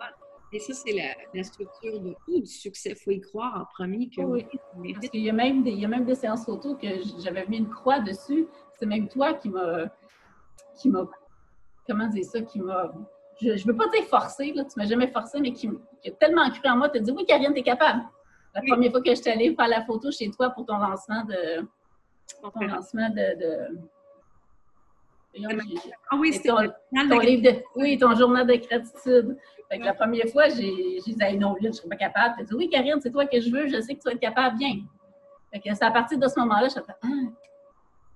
Et 0.53 0.59
ça, 0.59 0.73
c'est 0.73 0.93
la, 1.33 1.43
structure 1.43 1.99
de 2.01 2.13
tout 2.25 2.41
du 2.41 2.45
succès. 2.45 2.89
Il 2.89 2.95
faut 2.97 3.11
y 3.11 3.21
croire 3.21 3.61
en 3.61 3.65
premier 3.65 4.09
que 4.09 4.21
oui. 4.21 4.45
Parce 4.93 5.09
qu'il 5.09 5.21
y, 5.21 5.29
a 5.29 5.33
même 5.33 5.63
des, 5.63 5.71
il 5.71 5.79
y 5.79 5.85
a 5.85 5.87
même 5.87 6.03
des 6.03 6.15
séances 6.15 6.45
photos 6.45 6.77
que 6.81 6.87
j'avais 7.19 7.45
mis 7.47 7.57
une 7.57 7.69
croix 7.69 7.99
dessus. 7.99 8.47
C'est 8.77 8.85
même 8.85 9.07
toi 9.07 9.33
qui 9.33 9.49
m'a. 9.49 9.85
qui 10.75 10.89
m'a. 10.89 11.07
Comment 11.87 12.07
dire 12.07 12.25
ça? 12.25 12.41
Qui 12.41 12.59
m'a. 12.59 12.91
Je 13.39 13.49
ne 13.51 13.71
veux 13.71 13.77
pas 13.77 13.87
dire 13.89 14.03
forcé, 14.03 14.51
là, 14.53 14.65
tu 14.65 14.73
m'as 14.77 14.85
jamais 14.85 15.07
forcé, 15.07 15.39
mais 15.39 15.53
qui, 15.53 15.67
a 15.67 16.11
tellement 16.11 16.49
cru 16.49 16.69
en 16.69 16.77
moi, 16.77 16.89
tu 16.89 16.99
as 16.99 17.01
dit 17.01 17.11
Oui, 17.11 17.25
Karine, 17.25 17.53
tu 17.53 17.59
es 17.59 17.63
capable. 17.63 18.01
La 18.53 18.61
première 18.61 18.91
fois 18.91 19.01
que 19.01 19.09
je 19.09 19.15
suis 19.15 19.31
allée 19.31 19.55
faire 19.55 19.69
la 19.69 19.85
photo 19.85 20.11
chez 20.11 20.29
toi 20.31 20.49
pour 20.49 20.65
ton 20.65 20.77
lancement 20.77 21.23
de. 21.23 21.65
Ton 22.41 22.65
lancement 22.65 23.09
de 23.09 23.77
ah 26.09 26.15
oui, 26.17 26.33
c'était 26.33 26.49
ton, 26.49 26.57
ton 27.09 27.19
livre 27.19 27.43
de, 27.43 27.63
Oui, 27.75 27.97
ton 27.97 28.15
journal 28.15 28.45
de 28.45 28.55
gratitude. 28.55 29.37
Fait 29.69 29.79
que 29.79 29.85
la 29.85 29.93
première 29.93 30.27
fois, 30.27 30.49
j'ai 30.49 30.99
dit 30.99 31.15
à 31.21 31.31
non, 31.33 31.55
je 31.61 31.67
ne 31.67 31.71
serais 31.71 31.87
pas 31.87 31.95
capable. 31.95 32.35
Tu 32.39 32.45
dit 32.45 32.53
Oui, 32.53 32.69
Karine, 32.69 32.99
c'est 33.01 33.11
toi 33.11 33.25
que 33.25 33.39
je 33.39 33.49
veux, 33.49 33.67
je 33.67 33.79
sais 33.81 33.95
que 33.95 34.01
tu 34.01 34.05
vas 34.05 34.11
être 34.11 34.19
capable, 34.19 34.57
viens. 34.57 34.79
Fait 35.51 35.59
que 35.59 35.73
c'est 35.73 35.85
à 35.85 35.91
partir 35.91 36.19
de 36.19 36.27
ce 36.27 36.39
moment-là, 36.39 36.67
je 36.67 36.73
fait 36.73 36.95
ah, 37.01 37.07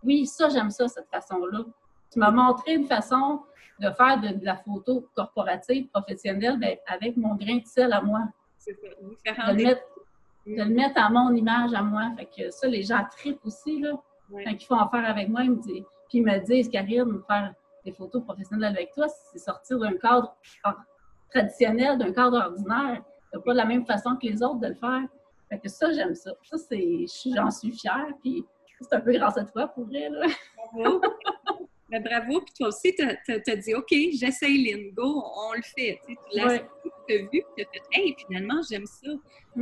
oui, 0.04 0.26
ça, 0.26 0.50
j'aime 0.50 0.70
ça, 0.70 0.88
cette 0.88 1.10
façon-là. 1.10 1.64
Tu 2.12 2.20
m'as 2.20 2.32
montré 2.32 2.74
une 2.74 2.86
façon 2.86 3.42
de 3.80 3.90
faire 3.92 4.20
de, 4.20 4.46
la 4.46 4.58
photo 4.58 5.10
corporative, 5.16 5.88
professionnelle, 5.88 6.58
ben, 6.60 6.78
avec 6.88 7.18
mon 7.18 7.36
grain 7.36 7.58
de 7.58 7.66
sel 7.66 7.92
à 7.92 8.02
moi. 8.02 8.22
C'est 8.58 8.74
ça, 8.74 9.52
de 9.54 9.58
le, 9.58 9.64
mettre, 9.64 9.82
de 10.46 10.56
le 10.56 10.66
mettre 10.66 11.02
à 11.02 11.10
mon 11.10 11.34
image 11.34 11.74
à 11.74 11.82
moi. 11.82 12.12
Fait 12.18 12.26
que 12.26 12.52
ça, 12.52 12.68
les 12.68 12.84
gens 12.84 13.04
tripent 13.12 13.46
aussi, 13.46 13.80
là. 13.80 13.94
Quand 14.30 14.52
ils 14.52 14.66
font 14.66 14.78
affaire 14.78 15.06
avec 15.08 15.30
moi, 15.30 15.44
ils 15.44 15.52
me 15.52 15.62
disent 15.62 15.86
ils 16.16 16.24
me 16.24 16.38
disent, 16.40 16.70
Karine, 16.70 17.22
faire 17.28 17.54
des 17.84 17.92
photos 17.92 18.24
professionnelles 18.24 18.74
avec 18.76 18.94
toi, 18.94 19.08
c'est 19.08 19.40
sortir 19.40 19.80
d'un 19.80 19.94
cadre 19.98 20.36
traditionnel, 21.30 21.98
d'un 21.98 22.14
cadre 22.14 22.38
ordinaire. 22.38 23.04
C'est 23.32 23.44
pas 23.44 23.52
de 23.52 23.58
la 23.58 23.66
même 23.66 23.86
façon 23.86 24.16
que 24.16 24.28
les 24.28 24.42
autres 24.42 24.60
de 24.60 24.68
le 24.68 24.76
faire. 24.76 25.04
Fait 25.50 25.60
que 25.60 25.70
ça, 25.70 25.92
j'aime 25.92 26.16
ça. 26.16 26.32
Ça, 26.44 26.58
c'est, 26.58 27.06
j'en 27.36 27.52
suis 27.52 27.72
fière. 27.72 28.08
Puis 28.22 28.46
c'est 28.82 28.96
un 28.96 29.02
peu 29.02 29.12
grâce 29.12 29.38
à 29.38 29.44
toi 29.44 29.68
pour 29.68 29.86
vrai. 29.86 30.10
Là. 30.10 30.28
Bravo. 30.74 31.02
Ben, 31.90 32.02
bravo. 32.02 32.42
Puis 32.42 32.54
toi 32.58 32.70
aussi, 32.70 32.96
tu 32.96 33.04
as, 33.04 33.56
dit, 33.58 33.76
OK, 33.76 33.92
j'essaye 33.92 34.64
Lynn, 34.66 34.92
go, 34.94 35.24
on 35.24 35.54
le 35.54 35.62
fait. 35.62 36.00
Tu 36.08 36.16
l'as 36.34 36.58
vu, 36.58 37.30
tu 37.32 37.64
as 37.64 37.66
fait, 37.72 37.82
hey, 37.94 38.16
finalement, 38.26 38.62
j'aime 38.70 38.86
ça. 38.86 39.12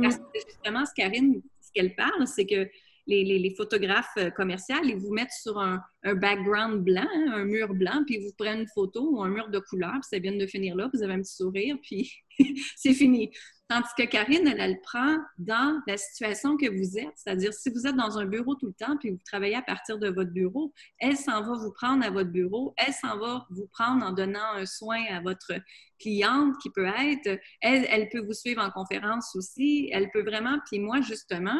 Parce 0.00 0.16
que 0.16 0.24
justement, 0.34 0.86
ce 0.86 0.94
Karine, 0.94 1.42
ce 1.60 1.70
qu'elle 1.72 1.94
parle, 1.94 2.26
c'est 2.26 2.46
que 2.46 2.66
les, 3.06 3.54
photographes 3.56 4.16
euh, 4.18 4.30
commerciaux, 4.30 4.76
ils 4.84 4.96
vous 4.96 5.12
mettent 5.12 5.32
sur 5.32 5.58
un, 5.58 5.82
background 6.04 6.84
blanc, 6.84 7.08
hein, 7.14 7.32
un 7.34 7.44
mur 7.44 7.72
blanc, 7.72 8.02
puis 8.04 8.16
ils 8.16 8.24
vous 8.24 8.34
prennent 8.36 8.60
une 8.60 8.68
photo 8.68 9.08
ou 9.10 9.22
un 9.22 9.30
mur 9.30 9.48
de 9.48 9.58
couleur, 9.58 9.92
puis 9.92 10.02
ça 10.10 10.18
vient 10.18 10.36
de 10.36 10.46
finir 10.46 10.76
là, 10.76 10.90
vous 10.92 11.02
avez 11.02 11.14
un 11.14 11.22
petit 11.22 11.34
sourire, 11.34 11.78
puis 11.82 12.12
c'est 12.76 12.92
fini. 12.92 13.30
Tandis 13.68 13.88
que 13.96 14.04
Karine, 14.04 14.46
elle, 14.46 14.60
elle 14.60 14.80
prend 14.82 15.16
dans 15.38 15.80
la 15.86 15.96
situation 15.96 16.58
que 16.58 16.66
vous 16.66 16.98
êtes, 16.98 17.14
c'est-à-dire 17.16 17.54
si 17.54 17.70
vous 17.70 17.86
êtes 17.86 17.96
dans 17.96 18.18
un 18.18 18.26
bureau 18.26 18.54
tout 18.54 18.66
le 18.66 18.74
temps, 18.74 18.98
puis 18.98 19.10
vous 19.10 19.20
travaillez 19.24 19.56
à 19.56 19.62
partir 19.62 19.98
de 19.98 20.08
votre 20.10 20.30
bureau, 20.30 20.74
elle 20.98 21.16
s'en 21.16 21.40
va 21.42 21.56
vous 21.56 21.72
prendre 21.72 22.04
à 22.04 22.10
votre 22.10 22.30
bureau, 22.30 22.74
elle 22.76 22.92
s'en 22.92 23.18
va 23.18 23.46
vous 23.48 23.66
prendre 23.68 24.04
en 24.04 24.12
donnant 24.12 24.52
un 24.54 24.66
soin 24.66 25.02
à 25.10 25.20
votre 25.20 25.52
cliente 25.98 26.54
qui 26.62 26.68
peut 26.68 26.84
être, 26.86 27.40
elle, 27.62 27.86
elle 27.88 28.10
peut 28.10 28.20
vous 28.20 28.34
suivre 28.34 28.60
en 28.60 28.70
conférence 28.70 29.34
aussi, 29.34 29.88
elle 29.92 30.10
peut 30.10 30.22
vraiment, 30.22 30.58
puis 30.66 30.78
moi 30.78 31.00
justement, 31.00 31.58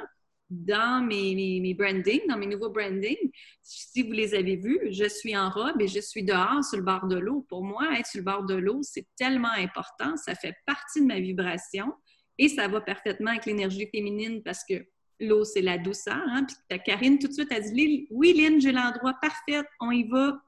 dans 0.50 1.04
mes, 1.04 1.34
mes, 1.60 1.74
brandings, 1.74 2.26
dans 2.28 2.36
mes 2.36 2.46
nouveaux 2.46 2.70
brandings. 2.70 3.30
Si 3.62 4.02
vous 4.02 4.12
les 4.12 4.34
avez 4.34 4.56
vus, 4.56 4.78
je 4.90 5.08
suis 5.08 5.36
en 5.36 5.50
robe 5.50 5.80
et 5.80 5.88
je 5.88 6.00
suis 6.00 6.22
dehors 6.22 6.62
sur 6.64 6.78
le 6.78 6.84
bord 6.84 7.06
de 7.06 7.16
l'eau. 7.16 7.46
Pour 7.48 7.64
moi, 7.64 7.98
être 7.98 8.06
sur 8.06 8.18
le 8.18 8.24
bord 8.24 8.44
de 8.44 8.54
l'eau, 8.54 8.80
c'est 8.82 9.06
tellement 9.16 9.52
important. 9.56 10.16
Ça 10.16 10.34
fait 10.34 10.54
partie 10.66 11.00
de 11.00 11.06
ma 11.06 11.20
vibration 11.20 11.92
et 12.38 12.48
ça 12.48 12.68
va 12.68 12.80
parfaitement 12.80 13.30
avec 13.30 13.46
l'énergie 13.46 13.88
féminine 13.90 14.42
parce 14.42 14.64
que 14.68 14.86
l'eau, 15.20 15.44
c'est 15.44 15.62
la 15.62 15.78
douceur. 15.78 16.22
Hein? 16.28 16.46
Puis 16.68 16.78
Karine, 16.84 17.18
tout 17.18 17.28
de 17.28 17.32
suite, 17.32 17.52
a 17.52 17.60
dit 17.60 18.06
Oui, 18.10 18.34
Lynn, 18.34 18.60
j'ai 18.60 18.72
l'endroit 18.72 19.14
parfait, 19.20 19.62
on 19.80 19.90
y 19.90 20.08
va. 20.08 20.40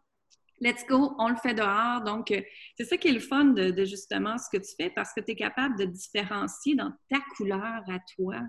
Let's 0.60 0.86
go, 0.86 1.14
on 1.18 1.28
le 1.28 1.36
fait 1.36 1.52
dehors. 1.52 2.02
Donc, 2.02 2.30
euh, 2.30 2.40
c'est 2.78 2.86
ça 2.86 2.96
qui 2.96 3.08
est 3.08 3.12
le 3.12 3.20
fun 3.20 3.44
de, 3.44 3.70
de 3.70 3.84
justement 3.84 4.38
ce 4.38 4.48
que 4.50 4.62
tu 4.62 4.72
fais 4.74 4.88
parce 4.88 5.12
que 5.12 5.20
tu 5.20 5.32
es 5.32 5.34
capable 5.34 5.78
de 5.78 5.84
différencier 5.84 6.74
dans 6.74 6.92
ta 7.10 7.18
couleur 7.36 7.60
à 7.60 7.98
toi 8.16 8.40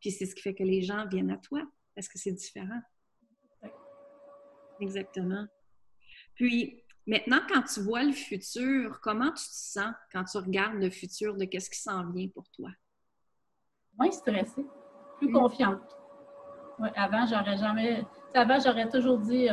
puis 0.00 0.10
c'est 0.10 0.26
ce 0.26 0.34
qui 0.34 0.42
fait 0.42 0.54
que 0.54 0.62
les 0.62 0.82
gens 0.82 1.06
viennent 1.06 1.30
à 1.30 1.36
toi, 1.36 1.62
parce 1.94 2.08
que 2.08 2.18
c'est 2.18 2.32
différent. 2.32 2.80
Exactement. 4.80 5.46
Puis, 6.34 6.82
maintenant, 7.06 7.40
quand 7.48 7.62
tu 7.62 7.80
vois 7.80 8.02
le 8.02 8.12
futur, 8.12 9.00
comment 9.02 9.30
tu 9.30 9.44
te 9.44 9.54
sens 9.54 9.92
quand 10.12 10.24
tu 10.24 10.38
regardes 10.38 10.80
le 10.80 10.90
futur 10.90 11.36
de 11.36 11.44
qu'est-ce 11.44 11.68
qui 11.68 11.78
s'en 11.78 12.10
vient 12.10 12.28
pour 12.28 12.48
toi? 12.50 12.70
Moins 13.98 14.10
stressée, 14.10 14.64
plus 15.18 15.30
confiante. 15.30 15.96
avant, 16.94 17.26
j'aurais 17.26 17.58
jamais... 17.58 18.04
Avant, 18.32 18.58
j'aurais 18.58 18.88
toujours 18.88 19.18
dit 19.18 19.48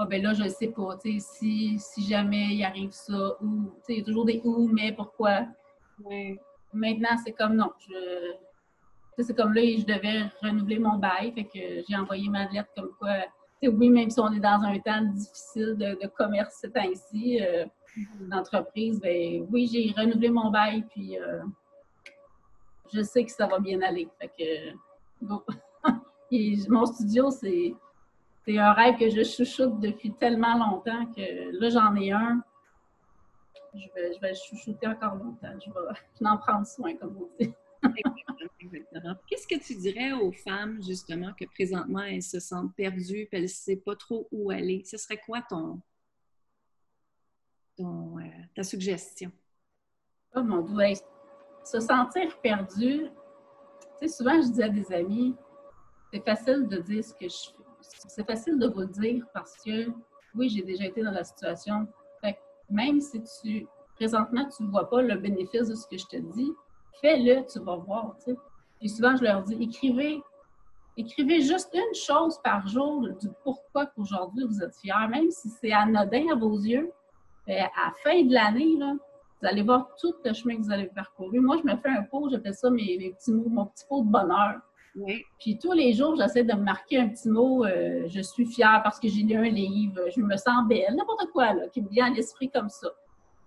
ah 0.00 0.06
ben 0.06 0.22
là, 0.22 0.32
je 0.32 0.44
ne 0.44 0.48
sais 0.48 0.68
pas, 0.68 0.96
si, 1.02 1.76
si 1.80 2.02
jamais 2.04 2.54
il 2.54 2.62
arrive 2.62 2.92
ça, 2.92 3.36
ou, 3.42 3.72
il 3.88 3.98
y 3.98 4.00
a 4.00 4.04
toujours 4.04 4.24
des 4.24 4.40
ou, 4.44 4.68
mais 4.68 4.92
pourquoi? 4.92 5.48
Maintenant, 6.72 7.16
c'est 7.24 7.32
comme 7.32 7.56
non, 7.56 7.72
je, 7.80 8.36
c'est 9.22 9.34
comme 9.34 9.52
là, 9.52 9.62
je 9.62 9.84
devais 9.84 10.30
renouveler 10.42 10.78
mon 10.78 10.96
bail. 10.96 11.32
Fait 11.32 11.44
que 11.44 11.82
j'ai 11.88 11.96
envoyé 11.96 12.28
ma 12.28 12.48
lettre 12.48 12.70
comme 12.76 12.90
quoi, 12.98 13.24
oui, 13.62 13.90
même 13.90 14.10
si 14.10 14.20
on 14.20 14.32
est 14.32 14.40
dans 14.40 14.62
un 14.62 14.78
temps 14.78 15.02
difficile 15.02 15.76
de, 15.76 16.06
commerce 16.06 16.60
ce 16.62 16.68
temps-ci, 16.68 17.40
euh, 17.42 17.66
d'entreprise, 18.20 19.00
ben 19.00 19.46
oui, 19.50 19.68
j'ai 19.72 19.92
renouvelé 20.00 20.28
mon 20.30 20.50
bail, 20.50 20.84
puis 20.90 21.18
euh, 21.18 21.42
je 22.92 23.02
sais 23.02 23.24
que 23.24 23.32
ça 23.32 23.46
va 23.46 23.58
bien 23.58 23.80
aller. 23.82 24.08
Fait 24.20 24.30
que, 24.38 25.24
mon 26.70 26.86
studio, 26.86 27.30
c'est 27.30 27.74
un 28.48 28.72
rêve 28.72 28.96
que 28.96 29.10
je 29.10 29.24
chouchoute 29.24 29.80
depuis 29.80 30.12
tellement 30.12 30.56
longtemps 30.56 31.06
que 31.06 31.58
là, 31.58 31.68
j'en 31.68 31.94
ai 31.96 32.12
un. 32.12 32.42
Je 33.74 33.86
vais, 33.94 34.14
je 34.14 34.20
vais 34.20 34.34
chouchouter 34.34 34.86
encore 34.86 35.16
longtemps. 35.16 35.52
Je 35.60 35.70
vais, 35.70 36.00
je 36.18 36.24
vais 36.24 36.30
en 36.30 36.38
prendre 36.38 36.66
soin, 36.66 36.96
comme 36.96 37.14
vous 37.14 37.28
dites. 37.38 37.54
Qu'est-ce 39.26 39.46
que 39.46 39.58
tu 39.58 39.74
dirais 39.76 40.12
aux 40.12 40.32
femmes, 40.32 40.82
justement, 40.82 41.32
que 41.38 41.44
présentement, 41.46 42.02
elles 42.02 42.22
se 42.22 42.40
sentent 42.40 42.74
perdues, 42.74 43.28
qu'elles 43.30 43.42
ne 43.42 43.46
savent 43.46 43.76
pas 43.76 43.96
trop 43.96 44.28
où 44.30 44.50
aller? 44.50 44.82
Ce 44.84 44.96
serait 44.96 45.18
quoi 45.18 45.42
ton, 45.42 45.80
euh, 47.80 48.22
ta 48.54 48.62
suggestion? 48.62 49.30
Oh 50.34 50.42
mon 50.42 50.62
Dieu, 50.62 50.98
se 51.64 51.80
sentir 51.80 52.40
perdu, 52.40 53.06
tu 54.00 54.08
sais, 54.08 54.08
souvent 54.08 54.40
je 54.42 54.52
dis 54.52 54.62
à 54.62 54.68
des 54.68 54.92
amis, 54.92 55.34
c'est 56.12 56.24
facile 56.24 56.66
de 56.66 56.78
dire 56.78 57.04
ce 57.04 57.14
que 57.14 57.28
je 57.28 57.50
fais. 57.50 57.64
C'est 57.80 58.26
facile 58.26 58.58
de 58.58 58.66
vous 58.68 58.80
le 58.80 58.86
dire 58.86 59.24
parce 59.32 59.56
que, 59.64 59.90
oui, 60.34 60.48
j'ai 60.48 60.62
déjà 60.62 60.86
été 60.86 61.02
dans 61.02 61.10
la 61.10 61.24
situation. 61.24 61.86
même 62.70 63.00
si 63.00 63.22
tu, 63.22 63.66
présentement, 63.94 64.48
tu 64.54 64.62
ne 64.62 64.70
vois 64.70 64.90
pas 64.90 65.00
le 65.00 65.16
bénéfice 65.16 65.68
de 65.68 65.74
ce 65.74 65.86
que 65.86 65.96
je 65.96 66.06
te 66.06 66.16
dis, 66.16 66.52
fais-le, 67.00 67.44
tu 67.46 67.58
vas 67.60 67.76
voir. 67.76 68.16
Tu 68.24 68.34
Et 68.80 68.88
souvent, 68.88 69.16
je 69.16 69.24
leur 69.24 69.42
dis, 69.42 69.56
écrivez, 69.60 70.20
écrivez 70.96 71.40
juste 71.40 71.70
une 71.74 71.94
chose 71.94 72.38
par 72.42 72.66
jour 72.66 73.08
du 73.20 73.28
pourquoi 73.42 73.86
qu'aujourd'hui 73.86 74.44
vous 74.46 74.62
êtes 74.62 74.76
fiers, 74.76 75.08
même 75.10 75.30
si 75.30 75.48
c'est 75.48 75.72
anodin 75.72 76.26
à 76.32 76.34
vos 76.34 76.56
yeux. 76.58 76.92
À 77.48 77.52
la 77.52 77.92
fin 78.02 78.22
de 78.22 78.32
l'année, 78.32 78.76
vous 78.76 79.46
allez 79.48 79.62
voir 79.62 79.88
tout 80.00 80.14
le 80.24 80.32
chemin 80.34 80.56
que 80.56 80.62
vous 80.62 80.72
allez 80.72 80.86
parcourir. 80.86 81.40
Moi, 81.40 81.56
je 81.62 81.70
me 81.70 81.76
fais 81.76 81.88
un 81.88 82.02
pot, 82.02 82.28
j'appelle 82.30 82.54
ça 82.54 82.68
mes, 82.70 83.12
petits 83.12 83.32
mots, 83.32 83.48
mon 83.48 83.66
petit 83.66 83.84
pot 83.88 84.02
de 84.02 84.08
bonheur. 84.08 84.60
Puis 85.38 85.58
tous 85.58 85.72
les 85.72 85.92
jours, 85.92 86.16
j'essaie 86.16 86.42
de 86.42 86.52
me 86.54 86.62
marquer 86.62 86.98
un 86.98 87.08
petit 87.08 87.28
mot 87.28 87.64
euh, 87.64 88.08
je 88.08 88.20
suis 88.20 88.46
fière 88.46 88.80
parce 88.82 88.98
que 88.98 89.08
j'ai 89.08 89.22
lu 89.22 89.36
un 89.36 89.48
livre, 89.48 90.00
je 90.14 90.20
me 90.20 90.36
sens 90.36 90.66
belle, 90.68 90.94
n'importe 90.96 91.30
quoi 91.30 91.54
là, 91.54 91.68
qui 91.68 91.80
me 91.80 91.88
vient 91.88 92.06
à 92.06 92.10
l'esprit 92.10 92.50
comme 92.50 92.68
ça. 92.68 92.88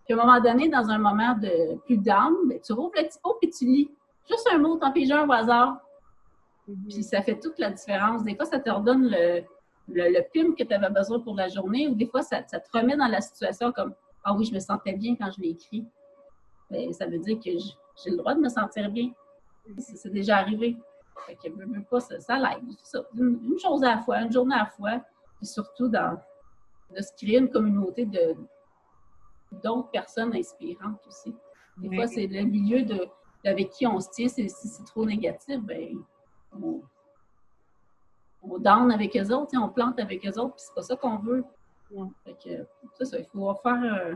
Puis 0.06 0.14
à 0.14 0.22
un 0.22 0.26
moment 0.26 0.40
donné, 0.40 0.70
dans 0.70 0.90
un 0.90 0.98
moment 0.98 1.36
de 1.36 1.78
plus 1.86 1.98
down, 1.98 2.34
ben, 2.48 2.60
tu 2.60 2.74
rouvres 2.74 2.92
le 2.98 3.04
petit 3.04 3.20
pot 3.22 3.38
et 3.42 3.50
tu 3.50 3.66
lis. 3.66 3.90
juste 4.30 4.48
un 4.52 4.58
mot, 4.58 4.78
t'en 4.78 4.92
piges 4.92 5.12
un 5.12 5.28
au 5.28 5.32
hasard. 5.32 5.78
Mm-hmm. 6.68 6.88
Puis 6.90 7.04
ça 7.04 7.22
fait 7.22 7.40
toute 7.40 7.60
la 7.60 7.72
différence. 7.72 8.24
Des 8.24 8.36
fois, 8.36 8.46
ça 8.46 8.60
te 8.60 8.70
redonne 8.70 9.10
le, 9.10 9.44
le, 9.88 10.54
que 10.56 10.64
tu 10.64 10.74
avais 10.74 10.90
besoin 10.90 11.20
pour 11.20 11.36
la 11.36 11.48
journée, 11.48 11.88
ou 11.88 11.96
des 11.96 12.08
fois, 12.08 12.22
ça, 12.22 12.42
te 12.42 12.56
remet 12.74 12.96
dans 12.96 13.08
la 13.08 13.22
situation 13.22 13.72
comme 13.72 13.94
Ah 14.24 14.34
oui, 14.34 14.46
je 14.46 14.54
me 14.54 14.60
sentais 14.60 14.94
bien 14.94 15.16
quand 15.16 15.32
je 15.32 15.42
l'ai 15.42 15.50
écrit. 15.50 15.86
Ben, 16.70 16.92
ça 16.94 17.06
veut 17.06 17.20
dire 17.20 17.38
que 17.38 17.52
j'ai 17.52 18.12
le 18.12 18.18
droit 18.18 18.34
de 18.34 18.40
me 18.40 18.50
sentir 18.50 18.90
bien. 18.90 19.12
C'est 19.78 20.12
déjà 20.12 20.38
arrivé. 20.38 20.78
Fait 21.28 21.36
que 21.36 21.50
même 21.50 21.86
pas, 21.86 22.00
ça, 22.00 22.20
ça 22.20 22.38
l'aide. 22.38 22.64
Une, 23.16 23.60
chose 23.60 23.84
à 23.84 23.96
la 23.96 23.98
fois, 24.00 24.22
une 24.22 24.32
journée 24.32 24.56
à 24.56 24.60
la 24.60 24.66
fois, 24.66 25.02
et 25.42 25.46
surtout 25.46 25.88
dans, 25.88 26.18
de 26.96 27.02
se 27.02 27.12
créer 27.14 27.38
une 27.38 27.50
communauté 27.50 28.06
de 28.06 28.36
d'autres 29.64 29.90
personnes 29.90 30.34
inspirantes 30.36 31.06
aussi. 31.08 31.34
Des 31.78 31.96
fois, 31.96 32.08
c'est 32.08 32.28
le 32.28 32.44
milieu 32.44 32.84
de, 32.84 33.08
avec 33.46 33.70
qui 33.72 33.88
on 33.88 34.00
se 34.00 34.10
tient. 34.10 34.28
Si 34.28 34.50
c'est 34.50 34.84
trop 34.86 35.06
négatif, 35.06 35.60
ben, 35.62 35.98
on, 36.54 36.82
on 38.44 38.58
donne 38.58 38.92
avec 38.92 39.16
eux 39.18 39.34
autres, 39.34 39.52
on 39.58 39.70
plante 39.70 40.00
avec 40.00 40.26
eux 40.26 40.40
autres, 40.40 40.56
puis 40.56 40.64
c'est 40.66 40.76
pas 40.76 40.82
ça 40.82 40.96
qu'on 40.96 41.18
veut. 41.18 41.44
Fait 42.24 42.36
que, 42.44 43.06
ça, 43.06 43.20
il 43.20 43.26
faut 43.26 43.54
faire. 43.62 43.84
Euh, 43.84 44.16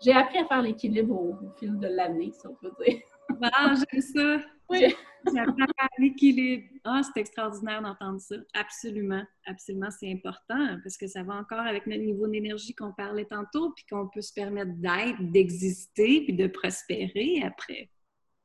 j'ai 0.00 0.12
appris 0.12 0.38
à 0.38 0.44
faire 0.44 0.62
l'équilibre 0.62 1.14
au, 1.14 1.36
fil 1.56 1.78
de 1.78 1.88
l'année, 1.88 2.32
si 2.32 2.46
on 2.46 2.54
peut 2.54 2.72
dire. 2.84 3.00
Ah, 3.42 3.74
j'aime 3.74 4.00
ça! 4.00 4.44
Oui. 4.70 4.94
À 5.36 5.88
l'équilibre. 5.98 6.64
Ah, 6.84 7.02
c'est 7.02 7.20
extraordinaire 7.20 7.82
d'entendre 7.82 8.20
ça. 8.20 8.36
Absolument. 8.54 9.22
Absolument, 9.46 9.90
c'est 9.90 10.10
important 10.10 10.78
parce 10.82 10.96
que 10.96 11.06
ça 11.06 11.22
va 11.22 11.34
encore 11.34 11.60
avec 11.60 11.86
notre 11.86 12.02
niveau 12.02 12.26
d'énergie 12.28 12.74
qu'on 12.74 12.92
parlait 12.92 13.24
tantôt, 13.24 13.72
puis 13.72 13.84
qu'on 13.90 14.08
peut 14.08 14.20
se 14.20 14.32
permettre 14.32 14.72
d'être, 14.76 15.20
d'exister, 15.20 16.22
puis 16.24 16.32
de 16.34 16.46
prospérer 16.46 17.42
après. 17.44 17.90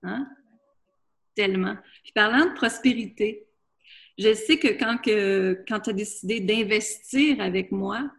Hein? 0.02 0.28
Tellement. 1.36 1.78
Puis 2.04 2.12
parlant 2.14 2.46
de 2.46 2.54
prospérité, 2.54 3.48
je 4.18 4.34
sais 4.34 4.58
que 4.58 4.68
quand, 4.68 4.98
que, 4.98 5.64
quand 5.68 5.80
tu 5.80 5.90
as 5.92 5.94
décidé 5.94 6.40
d'investir 6.40 7.40
avec 7.40 7.72
moi, 7.72 8.12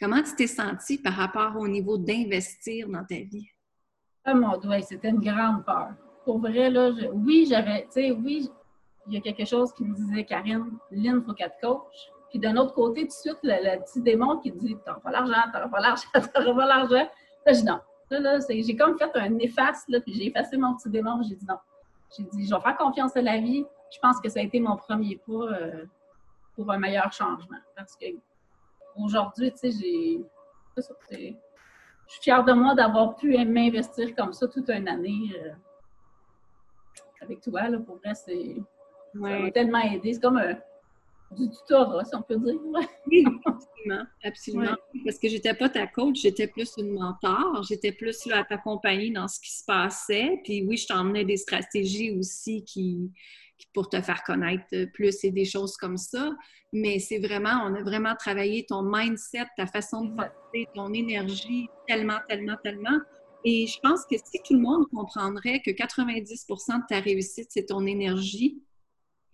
comment 0.00 0.22
tu 0.22 0.34
t'es 0.34 0.46
senti 0.46 0.98
par 0.98 1.14
rapport 1.14 1.56
au 1.56 1.68
niveau 1.68 1.96
d'investir 1.96 2.88
dans 2.88 3.04
ta 3.04 3.16
vie? 3.16 3.48
Ah 4.24 4.34
mon 4.34 4.56
Dieu, 4.58 4.70
c'était 4.86 5.10
une 5.10 5.20
grande 5.20 5.64
peur. 5.64 5.94
Pour 6.24 6.38
vrai, 6.38 6.70
là, 6.70 6.90
oui, 7.12 7.46
j'avais, 7.48 7.82
tu 7.82 7.92
sais, 7.92 8.10
oui, 8.10 8.50
il 9.06 9.14
y 9.14 9.16
a 9.16 9.20
quelque 9.20 9.44
chose 9.44 9.72
qui 9.72 9.84
me 9.84 9.94
disait, 9.94 10.24
Karine, 10.24 10.78
Lynn, 10.90 11.20
il 11.20 11.22
faut 11.24 11.34
qu'elle 11.34 11.52
coach. 11.60 12.10
Puis 12.30 12.38
d'un 12.38 12.56
autre 12.56 12.74
côté, 12.74 13.02
tout 13.02 13.08
de 13.08 13.12
suite, 13.12 13.38
le, 13.42 13.78
petit 13.84 14.00
démon 14.00 14.38
qui 14.38 14.50
dit, 14.50 14.76
t'as 14.84 14.94
pas 14.94 15.10
l'argent, 15.10 15.42
t'as 15.52 15.68
pas 15.68 15.80
l'argent, 15.80 16.08
t'as 16.12 16.20
pas 16.20 16.66
l'argent. 16.66 17.08
Là, 17.46 17.52
je 17.52 17.58
dis 17.58 17.64
non. 17.64 17.80
Là, 18.10 18.20
là 18.20 18.38
j'ai 18.48 18.76
comme 18.76 18.98
fait 18.98 19.10
un 19.14 19.38
efface, 19.38 19.84
là, 19.88 20.00
puis 20.00 20.14
j'ai 20.14 20.26
effacé 20.26 20.56
mon 20.56 20.74
petit 20.74 20.90
démon, 20.90 21.22
j'ai 21.22 21.36
dit 21.36 21.46
non. 21.46 21.58
J'ai 22.16 22.24
dit, 22.24 22.46
je 22.46 22.54
vais 22.54 22.60
faire 22.60 22.76
confiance 22.76 23.16
à 23.16 23.22
la 23.22 23.38
vie, 23.38 23.64
je 23.92 23.98
pense 24.00 24.20
que 24.20 24.28
ça 24.28 24.40
a 24.40 24.42
été 24.42 24.60
mon 24.60 24.76
premier 24.76 25.20
pas 25.26 25.32
euh, 25.32 25.84
pour 26.54 26.70
un 26.70 26.78
meilleur 26.78 27.12
changement. 27.12 27.58
Parce 27.76 27.96
que 27.96 28.06
aujourd'hui, 28.96 29.52
tu 29.52 29.58
sais, 29.58 29.70
j'ai. 29.70 30.24
Je 30.76 32.12
suis 32.12 32.22
fière 32.22 32.44
de 32.44 32.52
moi 32.52 32.74
d'avoir 32.74 33.14
pu 33.14 33.36
m'investir 33.44 34.14
comme 34.16 34.32
ça 34.32 34.48
toute 34.48 34.68
une 34.68 34.88
année 34.88 35.30
euh, 35.38 35.52
avec 37.24 37.40
toi. 37.40 37.68
Là, 37.68 37.78
pour 37.78 37.96
vrai, 37.96 38.14
c'est. 38.14 38.56
Ça 39.12 39.38
m'a 39.38 39.50
tellement 39.52 39.80
aidé. 39.80 40.14
C'est 40.14 40.20
comme 40.20 40.38
un, 40.38 40.56
du 41.34 41.50
tutorat, 41.50 42.04
si 42.04 42.14
on 42.14 42.22
peut 42.22 42.36
dire. 42.36 42.58
oui, 43.06 43.24
absolument. 43.44 44.06
absolument. 44.22 44.76
Parce 45.04 45.18
que 45.18 45.28
j'étais 45.28 45.54
pas 45.54 45.68
ta 45.68 45.86
coach, 45.86 46.20
j'étais 46.20 46.46
plus 46.46 46.72
une 46.78 46.92
mentor. 46.92 47.62
J'étais 47.68 47.92
plus 47.92 48.26
là 48.26 48.38
à 48.40 48.44
t'accompagner 48.44 49.10
dans 49.10 49.28
ce 49.28 49.40
qui 49.40 49.52
se 49.52 49.64
passait. 49.64 50.40
Puis 50.44 50.64
oui, 50.66 50.76
je 50.76 50.86
t'emmenais 50.86 51.24
des 51.24 51.36
stratégies 51.36 52.12
aussi 52.12 52.64
qui, 52.64 53.10
pour 53.72 53.88
te 53.88 54.00
faire 54.00 54.22
connaître 54.24 54.84
plus 54.92 55.24
et 55.24 55.30
des 55.30 55.44
choses 55.44 55.76
comme 55.76 55.96
ça. 55.96 56.30
Mais 56.72 56.98
c'est 56.98 57.18
vraiment, 57.18 57.62
on 57.64 57.74
a 57.74 57.82
vraiment 57.82 58.14
travaillé 58.16 58.66
ton 58.66 58.82
mindset, 58.82 59.46
ta 59.56 59.66
façon 59.66 60.06
de 60.06 60.16
penser, 60.16 60.68
ton 60.74 60.92
énergie, 60.92 61.68
tellement, 61.86 62.18
tellement, 62.28 62.56
tellement. 62.62 62.98
Et 63.44 63.66
je 63.66 63.78
pense 63.80 64.06
que 64.06 64.16
si 64.16 64.42
tout 64.42 64.54
le 64.54 64.60
monde 64.60 64.86
comprendrait 64.88 65.60
que 65.60 65.70
90% 65.70 66.80
de 66.80 66.86
ta 66.88 67.00
réussite, 67.00 67.48
c'est 67.50 67.66
ton 67.66 67.84
énergie 67.86 68.62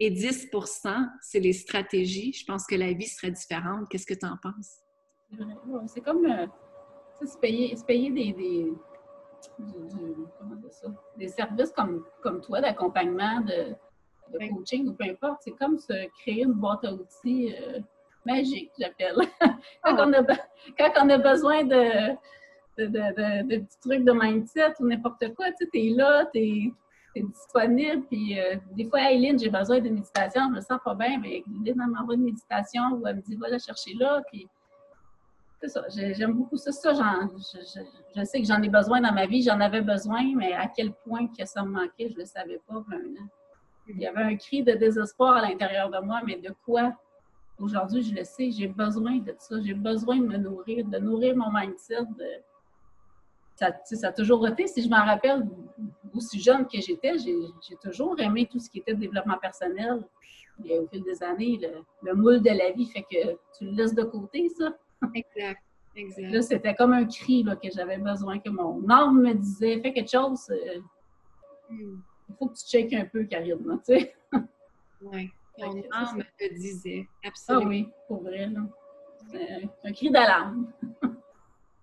et 0.00 0.10
10% 0.10 1.08
c'est 1.20 1.40
les 1.40 1.52
stratégies, 1.52 2.32
je 2.32 2.44
pense 2.44 2.66
que 2.66 2.74
la 2.74 2.92
vie 2.92 3.06
serait 3.06 3.30
différente. 3.30 3.88
Qu'est-ce 3.88 4.06
que 4.06 4.14
tu 4.14 4.26
en 4.26 4.36
penses? 4.42 4.80
C'est 5.86 6.00
comme 6.00 6.26
euh, 6.26 6.46
se 7.24 7.38
payer, 7.38 7.76
payer 7.86 8.10
des, 8.10 8.32
des, 8.32 8.72
des 11.16 11.28
services 11.28 11.70
comme, 11.70 12.04
comme 12.22 12.40
toi 12.40 12.60
d'accompagnement, 12.60 13.42
de, 13.42 13.74
de 14.32 14.52
coaching 14.52 14.88
ou 14.88 14.94
peu 14.94 15.04
importe. 15.04 15.42
C'est 15.44 15.52
comme 15.52 15.78
se 15.78 16.08
créer 16.20 16.42
une 16.42 16.54
boîte 16.54 16.84
à 16.84 16.92
outils 16.92 17.54
euh, 17.54 17.78
magique, 18.26 18.72
j'appelle. 18.78 19.14
quand, 19.84 19.96
ah. 19.96 20.06
on 20.06 20.12
a, 20.12 20.24
quand 20.78 21.04
on 21.04 21.10
a 21.10 21.18
besoin 21.18 21.62
de, 21.62 22.16
de, 22.88 23.48
petits 23.48 23.80
trucs 23.80 24.04
de 24.04 24.12
mindset 24.12 24.74
ou 24.80 24.86
n'importe 24.86 25.34
quoi, 25.34 25.46
tu 25.52 25.66
sais, 25.66 25.70
es 25.74 25.90
là, 25.90 26.26
tu 26.32 26.40
es, 26.40 27.22
disponible. 27.22 28.04
Puis 28.08 28.38
euh, 28.38 28.56
des 28.72 28.84
fois, 28.84 29.10
Aileen, 29.10 29.38
j'ai 29.38 29.50
besoin 29.50 29.80
de 29.80 29.88
méditation, 29.88 30.42
je 30.48 30.54
me 30.56 30.60
sens 30.60 30.78
pas 30.84 30.94
bien, 30.94 31.18
mais 31.18 31.42
Aileen 31.64 31.76
m'envoie 31.76 32.14
une 32.14 32.24
méditation 32.24 32.82
ou 32.92 33.06
elle 33.06 33.16
me 33.16 33.22
dit, 33.22 33.36
va 33.36 33.48
la 33.48 33.58
chercher 33.58 33.94
là. 33.94 34.22
Puis 34.30 34.48
c'est 35.60 35.68
ça, 35.68 35.84
j'aime 35.88 36.32
beaucoup 36.32 36.56
ça. 36.56 36.72
ça 36.72 36.92
je, 36.94 37.58
je, 38.16 38.24
sais 38.24 38.40
que 38.40 38.46
j'en 38.46 38.62
ai 38.62 38.68
besoin 38.68 39.00
dans 39.00 39.12
ma 39.12 39.26
vie, 39.26 39.42
j'en 39.42 39.60
avais 39.60 39.82
besoin, 39.82 40.22
mais 40.34 40.54
à 40.54 40.68
quel 40.68 40.92
point 40.92 41.26
que 41.26 41.44
ça 41.44 41.62
me 41.62 41.70
manquait, 41.70 42.08
je 42.08 42.14
ne 42.14 42.20
le 42.20 42.24
savais 42.24 42.60
pas 42.66 42.78
vraiment. 42.80 43.28
Il 43.88 43.98
y 43.98 44.06
avait 44.06 44.22
un 44.22 44.36
cri 44.36 44.62
de 44.62 44.72
désespoir 44.72 45.36
à 45.36 45.42
l'intérieur 45.42 45.90
de 45.90 45.98
moi, 45.98 46.20
mais 46.24 46.36
de 46.36 46.54
quoi? 46.64 46.94
Aujourd'hui, 47.58 48.02
je 48.02 48.14
le 48.14 48.24
sais, 48.24 48.50
j'ai 48.50 48.68
besoin 48.68 49.18
de 49.18 49.34
ça. 49.38 49.56
J'ai 49.60 49.74
besoin 49.74 50.16
de 50.16 50.26
me 50.26 50.36
nourrir, 50.38 50.86
de 50.86 50.98
nourrir 50.98 51.36
mon 51.36 51.52
mindset. 51.52 52.06
Ça, 53.60 53.72
ça, 53.84 54.08
a 54.08 54.12
toujours 54.12 54.46
été, 54.48 54.66
si 54.66 54.82
je 54.82 54.88
m'en 54.88 55.04
rappelle, 55.04 55.46
aussi 56.14 56.40
jeune 56.40 56.66
que 56.66 56.80
j'étais, 56.80 57.18
j'ai 57.18 57.76
toujours 57.82 58.18
aimé 58.18 58.48
tout 58.50 58.58
ce 58.58 58.70
qui 58.70 58.78
était 58.78 58.94
développement 58.94 59.36
personnel. 59.36 60.02
Et 60.64 60.78
au 60.78 60.86
fil 60.86 61.02
des 61.02 61.22
années, 61.22 61.60
le, 62.02 62.14
moule 62.14 62.40
de 62.40 62.50
la 62.50 62.70
vie 62.70 62.86
fait 62.86 63.02
que 63.02 63.32
tu 63.56 63.64
le 63.66 63.72
laisses 63.72 63.94
de 63.94 64.02
côté, 64.02 64.48
ça. 64.48 64.74
Exact. 65.14 65.60
Exact. 65.96 66.30
Là, 66.30 66.42
c'était 66.42 66.74
comme 66.74 66.92
un 66.92 67.04
cri 67.04 67.44
que 67.62 67.68
j'avais 67.74 67.98
besoin, 67.98 68.38
que 68.38 68.48
mon 68.48 68.88
âme 68.88 69.20
me 69.22 69.34
disait, 69.34 69.80
fais 69.80 69.92
quelque 69.92 70.10
chose. 70.10 70.48
Euh, 70.50 70.80
hmm 71.68 72.00
il 72.30 72.36
faut 72.36 72.46
que 72.46 72.54
tu 72.54 72.66
checkes 72.66 72.92
un 72.94 73.04
peu, 73.06 73.24
Karine, 73.24 73.58
tu 73.84 73.94
sais. 73.94 74.14
Oui, 75.02 75.30
ton 75.58 75.82
âme 75.92 76.22
te 76.38 76.54
disait, 76.54 77.08
absolument. 77.24 77.64
Ah 77.64 77.68
oui, 77.68 77.88
pour 78.06 78.22
vrai, 78.22 78.46
là. 78.48 78.60
un 79.84 79.92
cri 79.92 80.10
d'alarme. 80.10 80.72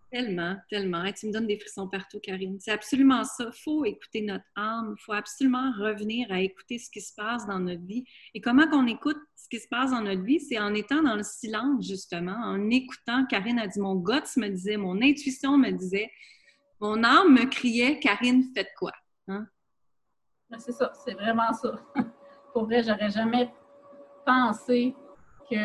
Tellement, 0.10 0.56
tellement. 0.70 1.04
tu 1.12 1.28
me 1.28 1.34
donnes 1.34 1.48
des 1.48 1.60
frissons 1.60 1.90
partout, 1.90 2.20
Karine. 2.22 2.58
C'est 2.62 2.72
absolument 2.72 3.26
ça. 3.26 3.50
Il 3.54 3.62
faut 3.62 3.84
écouter 3.84 4.22
notre 4.22 4.46
âme. 4.56 4.96
Il 4.98 5.04
faut 5.04 5.12
absolument 5.12 5.72
revenir 5.78 6.32
à 6.32 6.40
écouter 6.40 6.80
ce 6.80 6.90
qui 6.90 7.02
se 7.02 7.14
passe 7.14 7.46
dans 7.46 7.60
notre 7.60 7.84
vie. 7.84 8.06
Et 8.34 8.40
comment 8.40 8.70
qu'on 8.70 8.88
écoute 8.88 9.18
ce 9.36 9.50
qui 9.50 9.60
se 9.60 9.68
passe 9.68 9.92
dans 9.92 10.02
notre 10.02 10.24
vie? 10.24 10.40
C'est 10.40 10.60
en 10.60 10.74
étant 10.74 11.04
dans 11.04 11.16
le 11.16 11.24
silence, 11.24 11.86
justement, 11.86 12.38
en 12.38 12.70
écoutant. 12.70 13.26
Karine 13.26 13.60
a 13.60 13.68
dit, 13.68 13.82
mon 13.82 13.96
guts 13.96 14.38
me 14.38 14.48
disait, 14.48 14.78
mon 14.78 15.02
intuition 15.02 15.58
me 15.58 15.72
disait, 15.72 16.10
mon 16.80 17.04
âme 17.04 17.34
me 17.34 17.46
criait, 17.46 18.00
Karine, 18.00 18.46
faites 18.54 18.72
quoi? 18.78 18.94
Hein? 19.28 19.46
C'est 20.58 20.72
ça, 20.72 20.94
c'est 21.04 21.16
vraiment 21.16 21.52
ça. 21.52 21.82
Pour 22.54 22.64
vrai, 22.64 22.82
j'aurais 22.82 23.10
jamais 23.10 23.52
pensé 24.26 24.96
que 25.50 25.56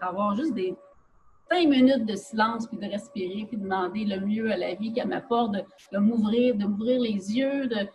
avoir 0.00 0.36
juste 0.36 0.54
des 0.54 0.76
cinq 1.52 1.68
minutes 1.68 2.06
de 2.06 2.16
silence, 2.16 2.66
puis 2.66 2.78
de 2.78 2.86
respirer, 2.86 3.46
puis 3.46 3.56
de 3.56 3.62
demander 3.62 4.04
le 4.04 4.20
mieux 4.20 4.50
à 4.50 4.56
la 4.56 4.74
vie 4.74 4.92
qu'elle 4.92 5.08
m'apporte, 5.08 5.52
de, 5.52 5.98
m'ouvrir, 5.98 6.54
de 6.54 6.64
m'ouvrir 6.64 7.00
les 7.00 7.36
yeux, 7.36 7.66
de, 7.66 7.88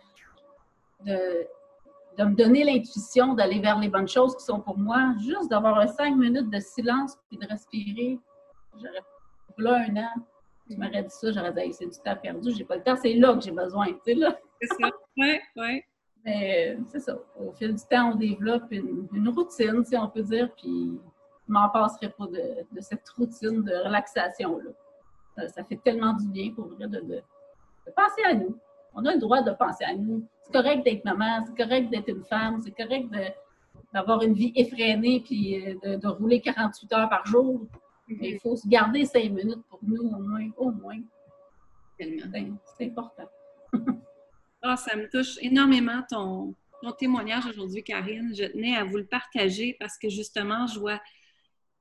de, 1.06 2.24
me 2.24 2.34
donner 2.34 2.64
l'intuition 2.64 3.34
d'aller 3.34 3.60
vers 3.60 3.78
les 3.78 3.88
bonnes 3.88 4.08
choses 4.08 4.36
qui 4.36 4.44
sont 4.44 4.60
pour 4.60 4.78
moi. 4.78 5.14
Juste 5.20 5.50
d'avoir 5.50 5.88
cinq 5.88 6.16
minutes 6.16 6.50
de 6.50 6.60
silence, 6.60 7.16
puis 7.28 7.38
de 7.38 7.46
respirer. 7.46 8.18
J'aurais, 8.76 9.02
là, 9.58 9.86
un 9.88 9.96
an, 9.96 10.10
tu 10.70 10.76
m'aurais 10.76 11.02
dit 11.02 11.10
ça, 11.10 11.32
j'aurais 11.32 11.52
dit, 11.52 11.72
c'est 11.72 11.86
du 11.86 11.98
temps 11.98 12.16
perdu, 12.16 12.52
j'ai 12.56 12.64
pas 12.64 12.76
le 12.76 12.82
temps, 12.82 12.96
c'est 12.96 13.14
là 13.14 13.34
que 13.34 13.40
j'ai 13.40 13.50
besoin, 13.50 13.86
tu 13.86 13.98
sais, 14.04 14.14
là. 14.14 14.38
c'est 14.60 14.68
ça, 14.68 14.90
oui, 15.16 15.38
oui. 15.56 15.82
Mais 16.24 16.76
c'est 16.88 17.00
ça. 17.00 17.16
Au 17.40 17.52
fil 17.52 17.74
du 17.74 17.82
temps, 17.90 18.12
on 18.12 18.14
développe 18.16 18.64
une, 18.70 19.28
routine, 19.28 19.84
si 19.84 19.96
on 19.96 20.08
peut 20.08 20.22
dire, 20.22 20.50
puis 20.56 21.00
m'en 21.48 21.68
passerai 21.70 22.10
pas 22.10 22.26
de, 22.26 22.80
cette 22.80 23.08
routine 23.10 23.62
de 23.62 23.84
relaxation-là. 23.84 24.70
Ça, 25.48 25.64
fait 25.64 25.76
tellement 25.76 26.14
du 26.14 26.26
bien 26.28 26.52
pour 26.52 26.66
vrai 26.68 26.88
de, 26.88 27.00
de, 27.00 27.22
penser 27.96 28.22
à 28.24 28.34
nous. 28.34 28.58
On 28.94 29.04
a 29.04 29.14
le 29.14 29.20
droit 29.20 29.42
de 29.42 29.52
penser 29.52 29.84
à 29.84 29.94
nous. 29.94 30.26
C'est 30.42 30.52
correct 30.52 30.84
d'être 30.84 31.04
maman, 31.04 31.44
c'est 31.46 31.56
correct 31.56 31.90
d'être 31.90 32.08
une 32.08 32.24
femme, 32.24 32.60
c'est 32.62 32.72
correct 32.72 33.08
d'avoir 33.92 34.22
une 34.22 34.34
vie 34.34 34.52
effrénée 34.56 35.20
puis 35.20 35.76
euh, 35.84 35.96
de, 35.98 36.08
rouler 36.08 36.40
48 36.40 36.92
heures 36.92 37.08
par 37.08 37.24
jour. 37.26 37.66
Mais 38.08 38.30
il 38.30 38.40
faut 38.40 38.56
se 38.56 38.66
garder 38.66 39.04
cinq 39.04 39.30
minutes 39.30 39.62
pour 39.68 39.78
nous 39.82 40.02
au 40.02 40.18
moins, 40.18 40.48
au 40.56 40.70
moins. 40.70 40.98
C'est 41.98 42.86
important. 42.86 43.28
Oh, 43.74 43.78
ça 44.76 44.96
me 44.96 45.08
touche 45.10 45.36
énormément 45.42 46.02
ton, 46.08 46.54
ton 46.82 46.92
témoignage 46.92 47.46
aujourd'hui, 47.46 47.82
Karine. 47.82 48.32
Je 48.34 48.44
tenais 48.44 48.76
à 48.76 48.84
vous 48.84 48.96
le 48.98 49.06
partager 49.06 49.76
parce 49.78 49.98
que 49.98 50.08
justement, 50.08 50.66
je 50.66 50.78
vois 50.78 51.00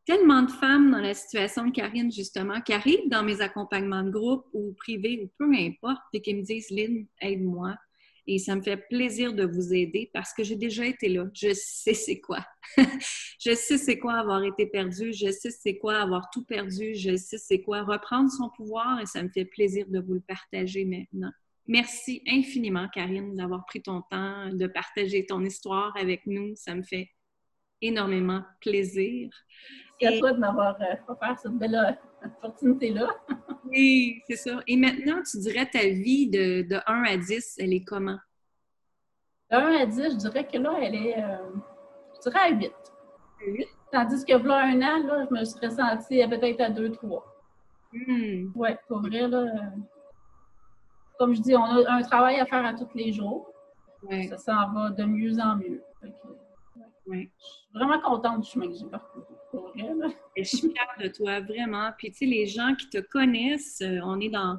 tellement 0.08 0.41
de 0.41 0.52
femmes 0.52 0.89
dans 0.89 1.02
la 1.02 1.13
situation 1.13 1.65
de 1.67 1.72
Karine, 1.72 2.12
justement, 2.12 2.62
qui 2.62 2.72
arrivent 2.72 3.10
dans 3.10 3.24
mes 3.24 3.41
accompagnements 3.41 4.04
de 4.04 4.10
groupe 4.10 4.46
ou 4.54 4.74
privés 4.78 5.20
ou 5.22 5.30
peu 5.38 5.54
importe, 5.54 6.02
et 6.13 6.22
qui 6.22 6.34
me 6.34 6.41
disent 6.41 6.72
Lynn, 6.72 7.06
aide-moi. 7.22 7.76
Et 8.26 8.39
ça 8.39 8.56
me 8.56 8.62
fait 8.62 8.78
plaisir 8.89 9.34
de 9.34 9.46
vous 9.46 9.74
aider 9.74 10.10
parce 10.13 10.34
que 10.34 10.43
j'ai 10.43 10.56
déjà 10.56 10.86
été 10.86 11.08
là. 11.10 11.26
Je 11.34 11.54
sais 11.54 11.93
c'est 11.93 12.20
quoi. 12.20 12.39
je 13.39 13.54
sais 13.54 13.78
c'est 13.78 14.00
quoi 14.00 14.15
avoir 14.15 14.43
été 14.43 14.65
perdu. 14.65 15.13
Je 15.13 15.32
sais 15.32 15.50
c'est 15.50 15.78
quoi 15.78 15.98
avoir 16.00 16.30
tout 16.34 16.43
perdu. 16.43 16.93
Je 16.96 17.15
sais 17.15 17.38
c'est 17.38 17.62
quoi 17.62 17.84
reprendre 17.84 18.30
son 18.30 18.50
pouvoir 18.50 19.00
et 19.00 19.06
ça 19.06 19.24
me 19.24 19.30
fait 19.30 19.46
plaisir 19.46 19.86
de 19.88 20.00
vous 20.00 20.15
le 20.15 20.22
partager 20.22 20.84
maintenant. 20.84 21.32
Merci 21.67 22.22
infiniment, 22.28 22.88
Karine, 22.93 23.36
d'avoir 23.36 23.65
pris 23.65 23.82
ton 23.82 24.02
temps, 24.10 24.54
de 24.54 24.67
partager 24.67 25.26
ton 25.26 25.43
histoire 25.46 25.96
avec 25.96 26.26
nous. 26.26 26.54
Ça 26.56 26.76
me 26.76 26.84
fait 26.84 27.10
énormément 27.82 28.43
plaisir. 28.62 29.30
Merci 30.01 30.17
à 30.17 30.19
toi 30.19 30.31
de 30.33 30.39
m'avoir 30.39 30.81
euh, 30.81 30.95
offert 31.07 31.39
cette 31.39 31.53
belle 31.53 31.75
euh, 31.75 32.27
opportunité-là. 32.27 33.07
oui, 33.65 34.21
c'est 34.27 34.36
ça. 34.36 34.60
Et 34.67 34.77
maintenant, 34.77 35.21
tu 35.29 35.38
dirais 35.39 35.65
ta 35.65 35.79
vie 35.79 36.29
de, 36.29 36.62
de 36.67 36.79
1 36.86 37.03
à 37.03 37.17
10, 37.17 37.55
elle 37.60 37.73
est 37.73 37.83
comment? 37.83 38.17
De 39.51 39.57
1 39.57 39.81
à 39.81 39.86
10, 39.86 40.03
je 40.12 40.15
dirais 40.17 40.47
que 40.47 40.57
là, 40.57 40.73
elle 40.81 40.95
est, 40.95 41.17
euh, 41.17 41.38
je 42.15 42.29
dirais 42.29 42.39
à 42.39 42.49
8. 42.49 42.71
8? 43.45 43.67
Tandis 43.91 44.25
que 44.25 44.33
là, 44.33 44.65
un 44.65 44.81
an, 44.81 45.07
là, 45.07 45.25
je 45.29 45.33
me 45.33 45.45
serais 45.45 45.69
sentie 45.69 46.25
peut-être 46.27 46.62
à 46.62 46.69
2-3. 46.69 47.23
Hmm. 47.93 48.51
Oui, 48.55 48.69
pour 48.88 48.99
vrai, 48.99 49.27
là 49.27 49.45
comme 51.17 51.36
je 51.36 51.41
dis, 51.41 51.55
on 51.55 51.63
a 51.63 51.91
un 51.91 52.01
travail 52.03 52.39
à 52.39 52.45
faire 52.45 52.65
à 52.65 52.73
tous 52.73 52.89
les 52.95 53.12
jours. 53.12 53.51
Ça 54.29 54.38
s'en 54.38 54.73
va 54.73 54.89
de 54.91 55.03
mieux 55.03 55.39
en 55.39 55.55
mieux. 55.57 55.83
Je 56.03 57.17
suis 57.17 57.31
vraiment 57.73 57.99
contente 58.01 58.41
du 58.41 58.49
chemin 58.49 58.67
que 58.67 58.73
j'ai 58.73 58.86
parcouru. 58.86 59.25
Je 60.36 60.43
suis 60.43 60.71
fière 60.71 60.95
de 60.99 61.07
toi, 61.07 61.39
vraiment. 61.41 61.91
Puis, 61.97 62.12
tu 62.12 62.17
sais, 62.17 62.25
les 62.25 62.45
gens 62.45 62.75
qui 62.75 62.89
te 62.89 62.99
connaissent, 62.99 63.81
euh, 63.81 63.99
on 64.03 64.19
est 64.19 64.29
dans, 64.29 64.57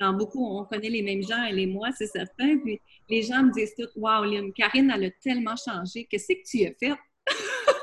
dans 0.00 0.12
beaucoup, 0.12 0.44
on 0.44 0.64
connaît 0.64 0.88
les 0.88 1.02
mêmes 1.02 1.22
gens, 1.22 1.44
elle 1.44 1.58
et 1.58 1.66
moi, 1.66 1.90
c'est 1.92 2.06
certain. 2.06 2.58
Puis, 2.58 2.80
les 3.08 3.22
gens 3.22 3.42
me 3.42 3.52
disent 3.52 3.74
tout, 3.74 3.88
Wow, 3.96 4.24
Lynn, 4.24 4.52
Karine, 4.52 4.92
elle 4.94 5.04
a 5.04 5.10
tellement 5.22 5.56
changé. 5.56 6.06
Qu'est-ce 6.10 6.32
que 6.32 6.42
tu 6.44 6.66
as 6.66 6.72
fait? 6.74 6.98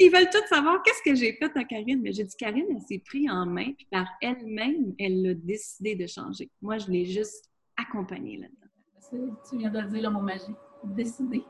Ils 0.00 0.12
veulent 0.12 0.30
tous 0.30 0.46
savoir 0.46 0.80
qu'est-ce 0.84 1.02
que 1.02 1.16
j'ai 1.16 1.32
fait 1.32 1.50
à 1.56 1.64
Karine? 1.64 2.00
Mais 2.00 2.12
j'ai 2.12 2.22
dit, 2.22 2.36
Karine, 2.36 2.66
elle 2.70 2.80
s'est 2.82 3.02
prise 3.04 3.28
en 3.30 3.46
main, 3.46 3.72
puis 3.72 3.86
par 3.90 4.06
elle-même, 4.22 4.94
elle 4.98 5.26
a 5.26 5.34
décidé 5.34 5.96
de 5.96 6.06
changer. 6.06 6.48
Moi, 6.62 6.78
je 6.78 6.88
l'ai 6.88 7.04
juste 7.04 7.50
accompagnée 7.76 8.36
là-dedans. 8.36 9.38
Tu 9.48 9.58
viens 9.58 9.70
de 9.70 9.80
le 9.80 9.88
dire, 9.88 10.02
le 10.02 10.10
mot 10.10 10.20
magique. 10.20 10.56
Décider. 10.84 11.42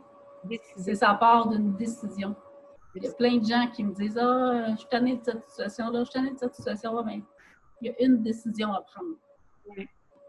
C'est 0.77 0.95
sa 0.95 1.15
part 1.15 1.49
d'une 1.49 1.77
décision. 1.77 2.35
Il 2.95 3.05
y 3.05 3.09
a 3.09 3.13
plein 3.13 3.37
de 3.37 3.45
gens 3.45 3.69
qui 3.73 3.85
me 3.85 3.93
disent 3.95 4.19
Ah, 4.19 4.73
je 4.73 4.77
suis 4.79 4.89
tannée 4.89 5.17
de 5.17 5.25
cette 5.25 5.49
situation-là, 5.49 6.01
je 6.01 6.05
suis 6.05 6.15
tannée 6.15 6.33
de 6.33 6.39
cette 6.39 6.55
situation-là, 6.55 7.03
mais 7.05 7.23
il 7.81 7.89
y 7.89 7.91
a 7.91 8.03
une 8.03 8.23
décision 8.23 8.73
à 8.73 8.81
prendre. 8.81 9.17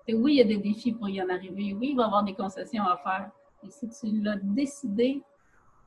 Et 0.07 0.13
oui, 0.13 0.33
il 0.33 0.37
y 0.37 0.41
a 0.41 0.43
des 0.43 0.57
défis 0.57 0.91
pour 0.91 1.07
y 1.07 1.21
en 1.21 1.29
arriver. 1.29 1.73
Oui, 1.73 1.89
il 1.91 1.95
va 1.95 2.03
y 2.03 2.05
avoir 2.05 2.23
des 2.23 2.33
concessions 2.33 2.83
à 2.83 2.97
faire. 2.97 3.31
Et 3.63 3.69
si 3.69 3.87
tu 3.89 4.21
l'as 4.21 4.37
décidé, 4.37 5.21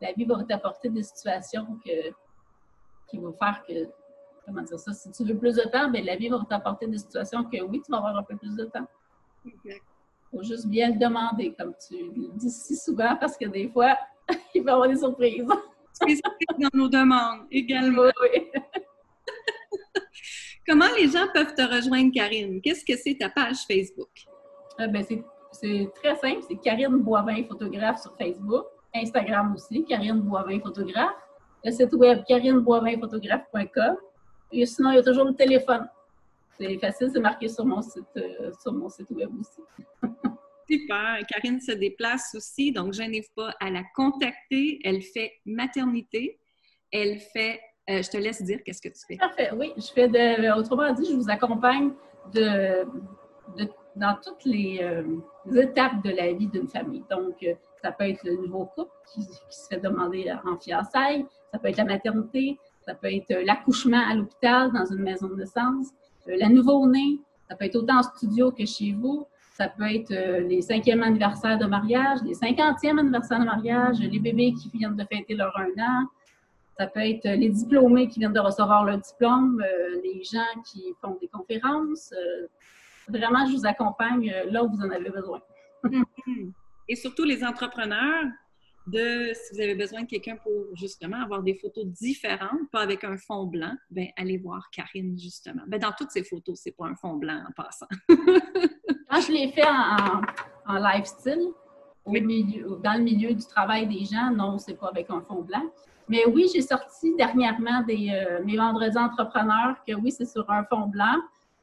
la 0.00 0.12
vie 0.12 0.24
va 0.24 0.42
t'apporter 0.44 0.90
des 0.90 1.02
situations 1.02 1.66
que, 1.84 2.10
qui 3.08 3.18
vont 3.18 3.32
faire 3.32 3.62
que, 3.66 3.88
comment 4.44 4.62
dire 4.62 4.78
ça, 4.78 4.92
si 4.92 5.10
tu 5.10 5.24
veux 5.24 5.36
plus 5.36 5.56
de 5.56 5.62
temps, 5.62 5.90
bien, 5.90 6.02
la 6.02 6.16
vie 6.16 6.28
va 6.28 6.40
t'apporter 6.48 6.86
des 6.86 6.98
situations 6.98 7.44
que 7.44 7.62
oui, 7.62 7.82
tu 7.84 7.90
vas 7.90 7.98
avoir 7.98 8.16
un 8.16 8.22
peu 8.22 8.36
plus 8.36 8.54
de 8.56 8.64
temps. 8.64 8.86
Il 9.44 9.52
faut 10.30 10.42
juste 10.42 10.66
bien 10.66 10.90
le 10.90 10.98
demander, 10.98 11.54
comme 11.58 11.74
tu 11.88 11.96
le 11.96 12.28
dis 12.34 12.50
si 12.50 12.76
souvent, 12.76 13.16
parce 13.16 13.36
que 13.36 13.46
des 13.46 13.68
fois, 13.68 13.96
il 14.54 14.62
va 14.62 14.72
y 14.72 14.74
avoir 14.74 14.88
des 14.88 14.96
surprises. 14.96 15.46
Spécifiques 16.02 16.58
dans 16.58 16.70
nos 16.74 16.88
demandes 16.88 17.46
également. 17.50 18.02
Oui, 18.02 18.50
Comment 20.68 20.88
les 20.96 21.08
gens 21.08 21.26
peuvent 21.34 21.54
te 21.54 21.62
rejoindre, 21.62 22.12
Karine? 22.12 22.60
Qu'est-ce 22.60 22.84
que 22.84 22.96
c'est 22.96 23.16
ta 23.18 23.28
page 23.28 23.58
Facebook? 23.66 24.10
Euh, 24.80 24.86
ben, 24.86 25.04
c'est 25.52 25.90
très 25.96 26.16
simple, 26.16 26.42
c'est 26.48 26.56
Karine 26.56 26.98
Boivin, 26.98 27.44
photographe 27.44 28.00
sur 28.00 28.16
Facebook. 28.16 28.66
Instagram 28.94 29.54
aussi, 29.54 29.84
Karine 29.84 30.20
Boivin 30.20 30.60
Photographe. 30.60 31.16
Le 31.64 31.70
site 31.70 31.92
web 31.94 32.24
karineboivinphotographe.com. 32.28 33.96
Et 34.50 34.66
sinon, 34.66 34.90
il 34.90 34.96
y 34.96 34.98
a 34.98 35.02
toujours 35.02 35.24
le 35.24 35.34
téléphone. 35.34 35.88
C'est 36.58 36.76
facile, 36.78 37.10
c'est 37.12 37.20
marqué 37.20 37.48
sur 37.48 37.64
mon 37.64 37.80
site, 37.80 38.04
euh, 38.16 38.50
sur 38.60 38.72
mon 38.72 38.88
site 38.88 39.10
web 39.10 39.30
aussi. 39.38 39.62
Super. 40.72 41.18
Karine 41.28 41.60
se 41.60 41.72
déplace 41.72 42.34
aussi, 42.34 42.72
donc 42.72 42.94
je 42.94 43.02
n'ai 43.02 43.24
pas 43.36 43.54
à 43.60 43.70
la 43.70 43.82
contacter. 43.94 44.80
Elle 44.84 45.02
fait 45.02 45.32
maternité. 45.44 46.38
Elle 46.90 47.18
fait. 47.18 47.60
Euh, 47.90 48.02
je 48.02 48.10
te 48.10 48.16
laisse 48.16 48.42
dire 48.42 48.60
qu'est-ce 48.64 48.80
que 48.80 48.88
tu 48.88 49.00
fais. 49.06 49.16
Parfait. 49.16 49.50
Oui, 49.56 49.72
je 49.76 49.92
fais 49.92 50.08
de. 50.08 50.58
Autrement 50.58 50.92
dit, 50.92 51.06
je 51.10 51.16
vous 51.16 51.30
accompagne 51.30 51.90
dans 53.96 54.16
toutes 54.22 54.44
les, 54.44 54.78
euh, 54.82 55.02
étapes 55.60 56.02
de 56.04 56.10
la 56.10 56.32
vie 56.32 56.46
d'une 56.46 56.68
famille. 56.68 57.04
Donc, 57.10 57.44
ça 57.82 57.92
peut 57.92 58.08
être 58.08 58.22
le 58.24 58.36
nouveau 58.36 58.66
couple 58.66 58.92
qui, 59.12 59.22
se 59.22 59.68
fait 59.68 59.80
demander 59.80 60.32
en 60.46 60.56
fiançailles, 60.58 61.26
ça 61.52 61.58
peut 61.58 61.68
être 61.68 61.76
la 61.76 61.84
maternité, 61.84 62.58
ça 62.86 62.94
peut 62.94 63.12
être 63.12 63.30
euh, 63.32 63.44
l'accouchement 63.44 64.02
à 64.08 64.14
l'hôpital, 64.14 64.72
dans 64.72 64.84
une 64.86 65.02
maison 65.02 65.28
de 65.28 65.36
naissance, 65.36 65.88
euh, 66.28 66.36
la 66.38 66.48
nouveau-né, 66.48 67.18
ça 67.48 67.56
peut 67.56 67.64
être 67.64 67.76
autant 67.76 67.98
en 67.98 68.02
studio 68.02 68.50
que 68.50 68.64
chez 68.64 68.92
vous, 68.92 69.26
ça 69.62 69.68
peut 69.68 69.94
être 69.94 70.10
euh, 70.10 70.40
les 70.40 70.60
cinquièmes 70.60 71.04
anniversaires 71.04 71.56
de 71.56 71.66
mariage, 71.66 72.18
les 72.24 72.34
cinquantièmes 72.34 72.98
anniversaires 72.98 73.38
de 73.38 73.44
mariage, 73.44 74.00
les 74.00 74.18
bébés 74.18 74.54
qui 74.54 74.68
viennent 74.76 74.96
de 74.96 75.04
fêter 75.04 75.34
leur 75.34 75.56
un 75.56 75.70
an, 75.80 76.06
ça 76.76 76.88
peut 76.88 77.00
être 77.00 77.24
les 77.24 77.48
diplômés 77.48 78.08
qui 78.08 78.18
viennent 78.18 78.32
de 78.32 78.40
recevoir 78.40 78.84
leur 78.84 78.98
diplôme, 78.98 79.62
les 80.02 80.24
gens 80.24 80.60
qui 80.64 80.82
font 81.00 81.16
des 81.20 81.28
conférences. 81.28 82.12
vraiment, 83.06 83.46
je 83.46 83.52
vous 83.52 83.66
accompagne 83.66 84.34
là 84.50 84.64
où 84.64 84.70
vous 84.70 84.80
en 84.80 84.90
avez 84.90 85.10
besoin. 85.10 85.40
Et 86.88 86.96
surtout 86.96 87.24
les 87.24 87.44
entrepreneurs 87.44 88.24
de 88.86 89.32
si 89.34 89.54
vous 89.54 89.60
avez 89.60 89.74
besoin 89.74 90.02
de 90.02 90.06
quelqu'un 90.06 90.36
pour 90.36 90.52
justement 90.74 91.22
avoir 91.22 91.42
des 91.42 91.54
photos 91.54 91.86
différentes, 91.86 92.70
pas 92.70 92.80
avec 92.80 93.04
un 93.04 93.16
fond 93.16 93.44
blanc, 93.44 93.74
ben 93.90 94.08
allez 94.16 94.38
voir 94.38 94.70
Karine 94.70 95.18
justement. 95.18 95.62
Ben, 95.66 95.78
dans 95.78 95.92
toutes 95.92 96.10
ces 96.10 96.24
photos, 96.24 96.58
c'est 96.62 96.72
pas 96.72 96.86
un 96.86 96.96
fond 96.96 97.14
blanc 97.14 97.42
en 97.48 97.52
passant. 97.52 97.86
Quand 98.08 99.20
je 99.20 99.32
l'ai 99.32 99.52
fait 99.52 99.66
en, 99.66 100.22
en 100.66 100.78
lifestyle, 100.78 101.48
au 102.04 102.10
milieu, 102.10 102.78
dans 102.82 102.94
le 102.94 103.04
milieu 103.04 103.32
du 103.32 103.46
travail 103.46 103.86
des 103.86 104.04
gens, 104.04 104.30
non, 104.30 104.58
c'est 104.58 104.74
pas 104.74 104.88
avec 104.88 105.08
un 105.10 105.20
fond 105.20 105.42
blanc. 105.42 105.62
Mais 106.08 106.26
oui, 106.26 106.46
j'ai 106.52 106.62
sorti 106.62 107.14
dernièrement 107.16 107.82
des, 107.82 108.10
euh, 108.10 108.44
mes 108.44 108.56
vendredis 108.56 108.98
entrepreneurs 108.98 109.76
que 109.86 109.94
oui, 109.94 110.10
c'est 110.10 110.26
sur 110.26 110.50
un 110.50 110.64
fond 110.64 110.88
blanc 110.88 111.16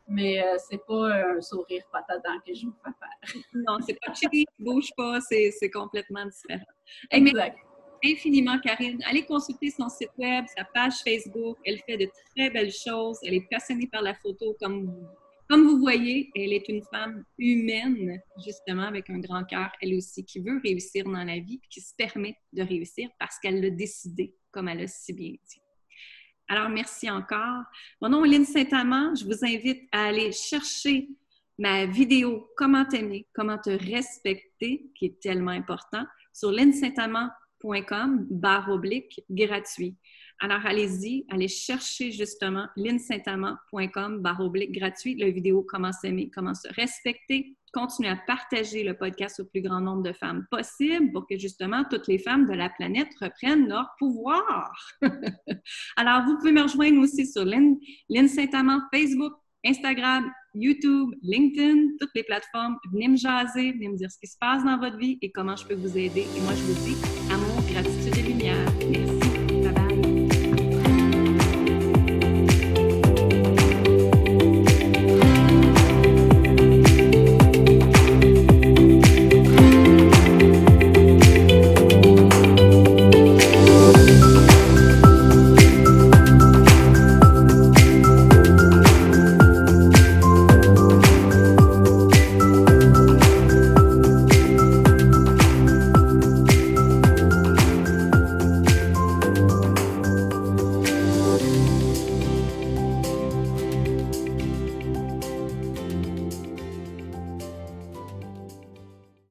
mais 0.09 0.43
euh, 0.43 0.57
c'est 0.57 0.83
pas 0.85 1.35
un 1.35 1.39
sourire 1.39 1.83
patadant 1.91 2.39
que 2.45 2.53
je 2.53 2.65
vous 2.65 2.73
fais 2.83 2.91
faire. 2.99 3.43
non, 3.53 3.77
c'est 3.85 3.97
pas 4.03 4.13
cheap, 4.13 4.49
bouge 4.57 4.89
pas, 4.97 5.21
c'est 5.21 5.69
complètement 5.71 6.25
différent. 6.25 6.65
Exact. 7.11 7.57
infiniment, 8.03 8.59
Karine. 8.59 9.01
Allez 9.05 9.25
consulter 9.25 9.71
son 9.71 9.89
site 9.89 10.11
web, 10.17 10.45
sa 10.55 10.63
page 10.63 10.95
Facebook. 11.03 11.57
Elle 11.65 11.79
fait 11.85 11.97
de 11.97 12.09
très 12.35 12.49
belles 12.49 12.71
choses. 12.71 13.17
Elle 13.23 13.35
est 13.35 13.47
passionnée 13.49 13.87
par 13.87 14.01
la 14.01 14.13
photo, 14.15 14.55
comme, 14.59 14.95
comme 15.49 15.63
vous 15.63 15.79
voyez. 15.79 16.29
Elle 16.35 16.53
est 16.53 16.67
une 16.69 16.83
femme 16.83 17.23
humaine, 17.37 18.21
justement, 18.43 18.83
avec 18.83 19.09
un 19.09 19.19
grand 19.19 19.43
cœur, 19.43 19.71
elle 19.81 19.95
aussi, 19.95 20.23
qui 20.23 20.39
veut 20.39 20.59
réussir 20.63 21.05
dans 21.05 21.23
la 21.23 21.39
vie, 21.39 21.59
qui 21.69 21.81
se 21.81 21.93
permet 21.95 22.35
de 22.53 22.63
réussir 22.63 23.09
parce 23.19 23.37
qu'elle 23.39 23.61
l'a 23.61 23.69
décidé, 23.69 24.35
comme 24.51 24.67
elle 24.67 24.81
a 24.81 24.87
si 24.87 25.13
bien 25.13 25.31
dit. 25.31 25.61
Alors, 26.47 26.69
merci 26.69 27.09
encore. 27.09 27.63
Mon 28.01 28.09
nom 28.09 28.25
est 28.25 28.29
Lynn 28.29 28.45
Saint-Amand. 28.45 29.13
Je 29.13 29.23
vous 29.23 29.45
invite 29.45 29.87
à 29.91 30.07
aller 30.07 30.31
chercher 30.31 31.07
ma 31.59 31.85
vidéo 31.85 32.49
Comment 32.57 32.85
t'aimer, 32.85 33.27
comment 33.35 33.59
te 33.59 33.69
respecter, 33.69 34.89
qui 34.95 35.05
est 35.05 35.19
tellement 35.21 35.51
important, 35.51 36.05
sur 36.39 36.51
lynnsaintamand.com, 36.51 38.27
barre 38.29 38.69
oblique, 38.69 39.21
gratuit. 39.29 39.97
Alors, 40.39 40.65
allez-y, 40.65 41.25
allez 41.29 41.49
chercher 41.49 42.13
justement 42.13 42.67
lynnsaintamand.com, 42.77 44.21
barre 44.21 44.39
oblique, 44.39 44.71
gratuit, 44.71 45.17
la 45.17 45.29
vidéo 45.29 45.65
Comment 45.67 45.91
s'aimer, 45.91 46.31
comment 46.33 46.53
se 46.53 46.69
respecter, 46.73 47.57
continuer 47.73 48.09
à 48.09 48.15
partager 48.15 48.83
le 48.83 48.93
podcast 48.93 49.41
au 49.41 49.45
plus 49.45 49.61
grand 49.61 49.81
nombre 49.81 50.03
de 50.03 50.13
femmes 50.13 50.45
possible 50.49 51.11
pour 51.11 51.27
que 51.27 51.37
justement 51.37 51.83
toutes 51.91 52.07
les 52.07 52.19
femmes 52.19 52.45
de 52.45 52.53
la 52.53 52.69
planète 52.69 53.09
reprennent 53.19 53.67
leur 53.67 53.89
pouvoir. 53.99 54.73
Alors, 55.97 56.23
vous 56.25 56.37
pouvez 56.37 56.53
me 56.53 56.61
rejoindre 56.61 57.01
aussi 57.01 57.27
sur 57.27 57.43
Lynn, 57.43 57.77
Facebook, 58.93 59.33
Instagram, 59.65 60.31
YouTube, 60.53 61.11
LinkedIn, 61.21 61.89
toutes 61.99 62.11
les 62.15 62.23
plateformes. 62.23 62.77
Venez 62.91 63.07
me 63.07 63.17
jaser, 63.17 63.71
venez 63.73 63.89
me 63.89 63.97
dire 63.97 64.11
ce 64.11 64.17
qui 64.19 64.27
se 64.27 64.37
passe 64.39 64.63
dans 64.63 64.79
votre 64.79 64.97
vie 64.97 65.17
et 65.21 65.31
comment 65.31 65.55
je 65.55 65.65
peux 65.65 65.75
vous 65.75 65.97
aider. 65.97 66.25
Et 66.35 66.41
moi, 66.41 66.53
je 66.53 66.63
vous 66.63 66.85
dis 66.85 66.97
amour, 67.31 67.61
gratitude 67.71 68.17
et 68.17 68.27
lumière. 68.27 68.65
Merci. 68.89 69.28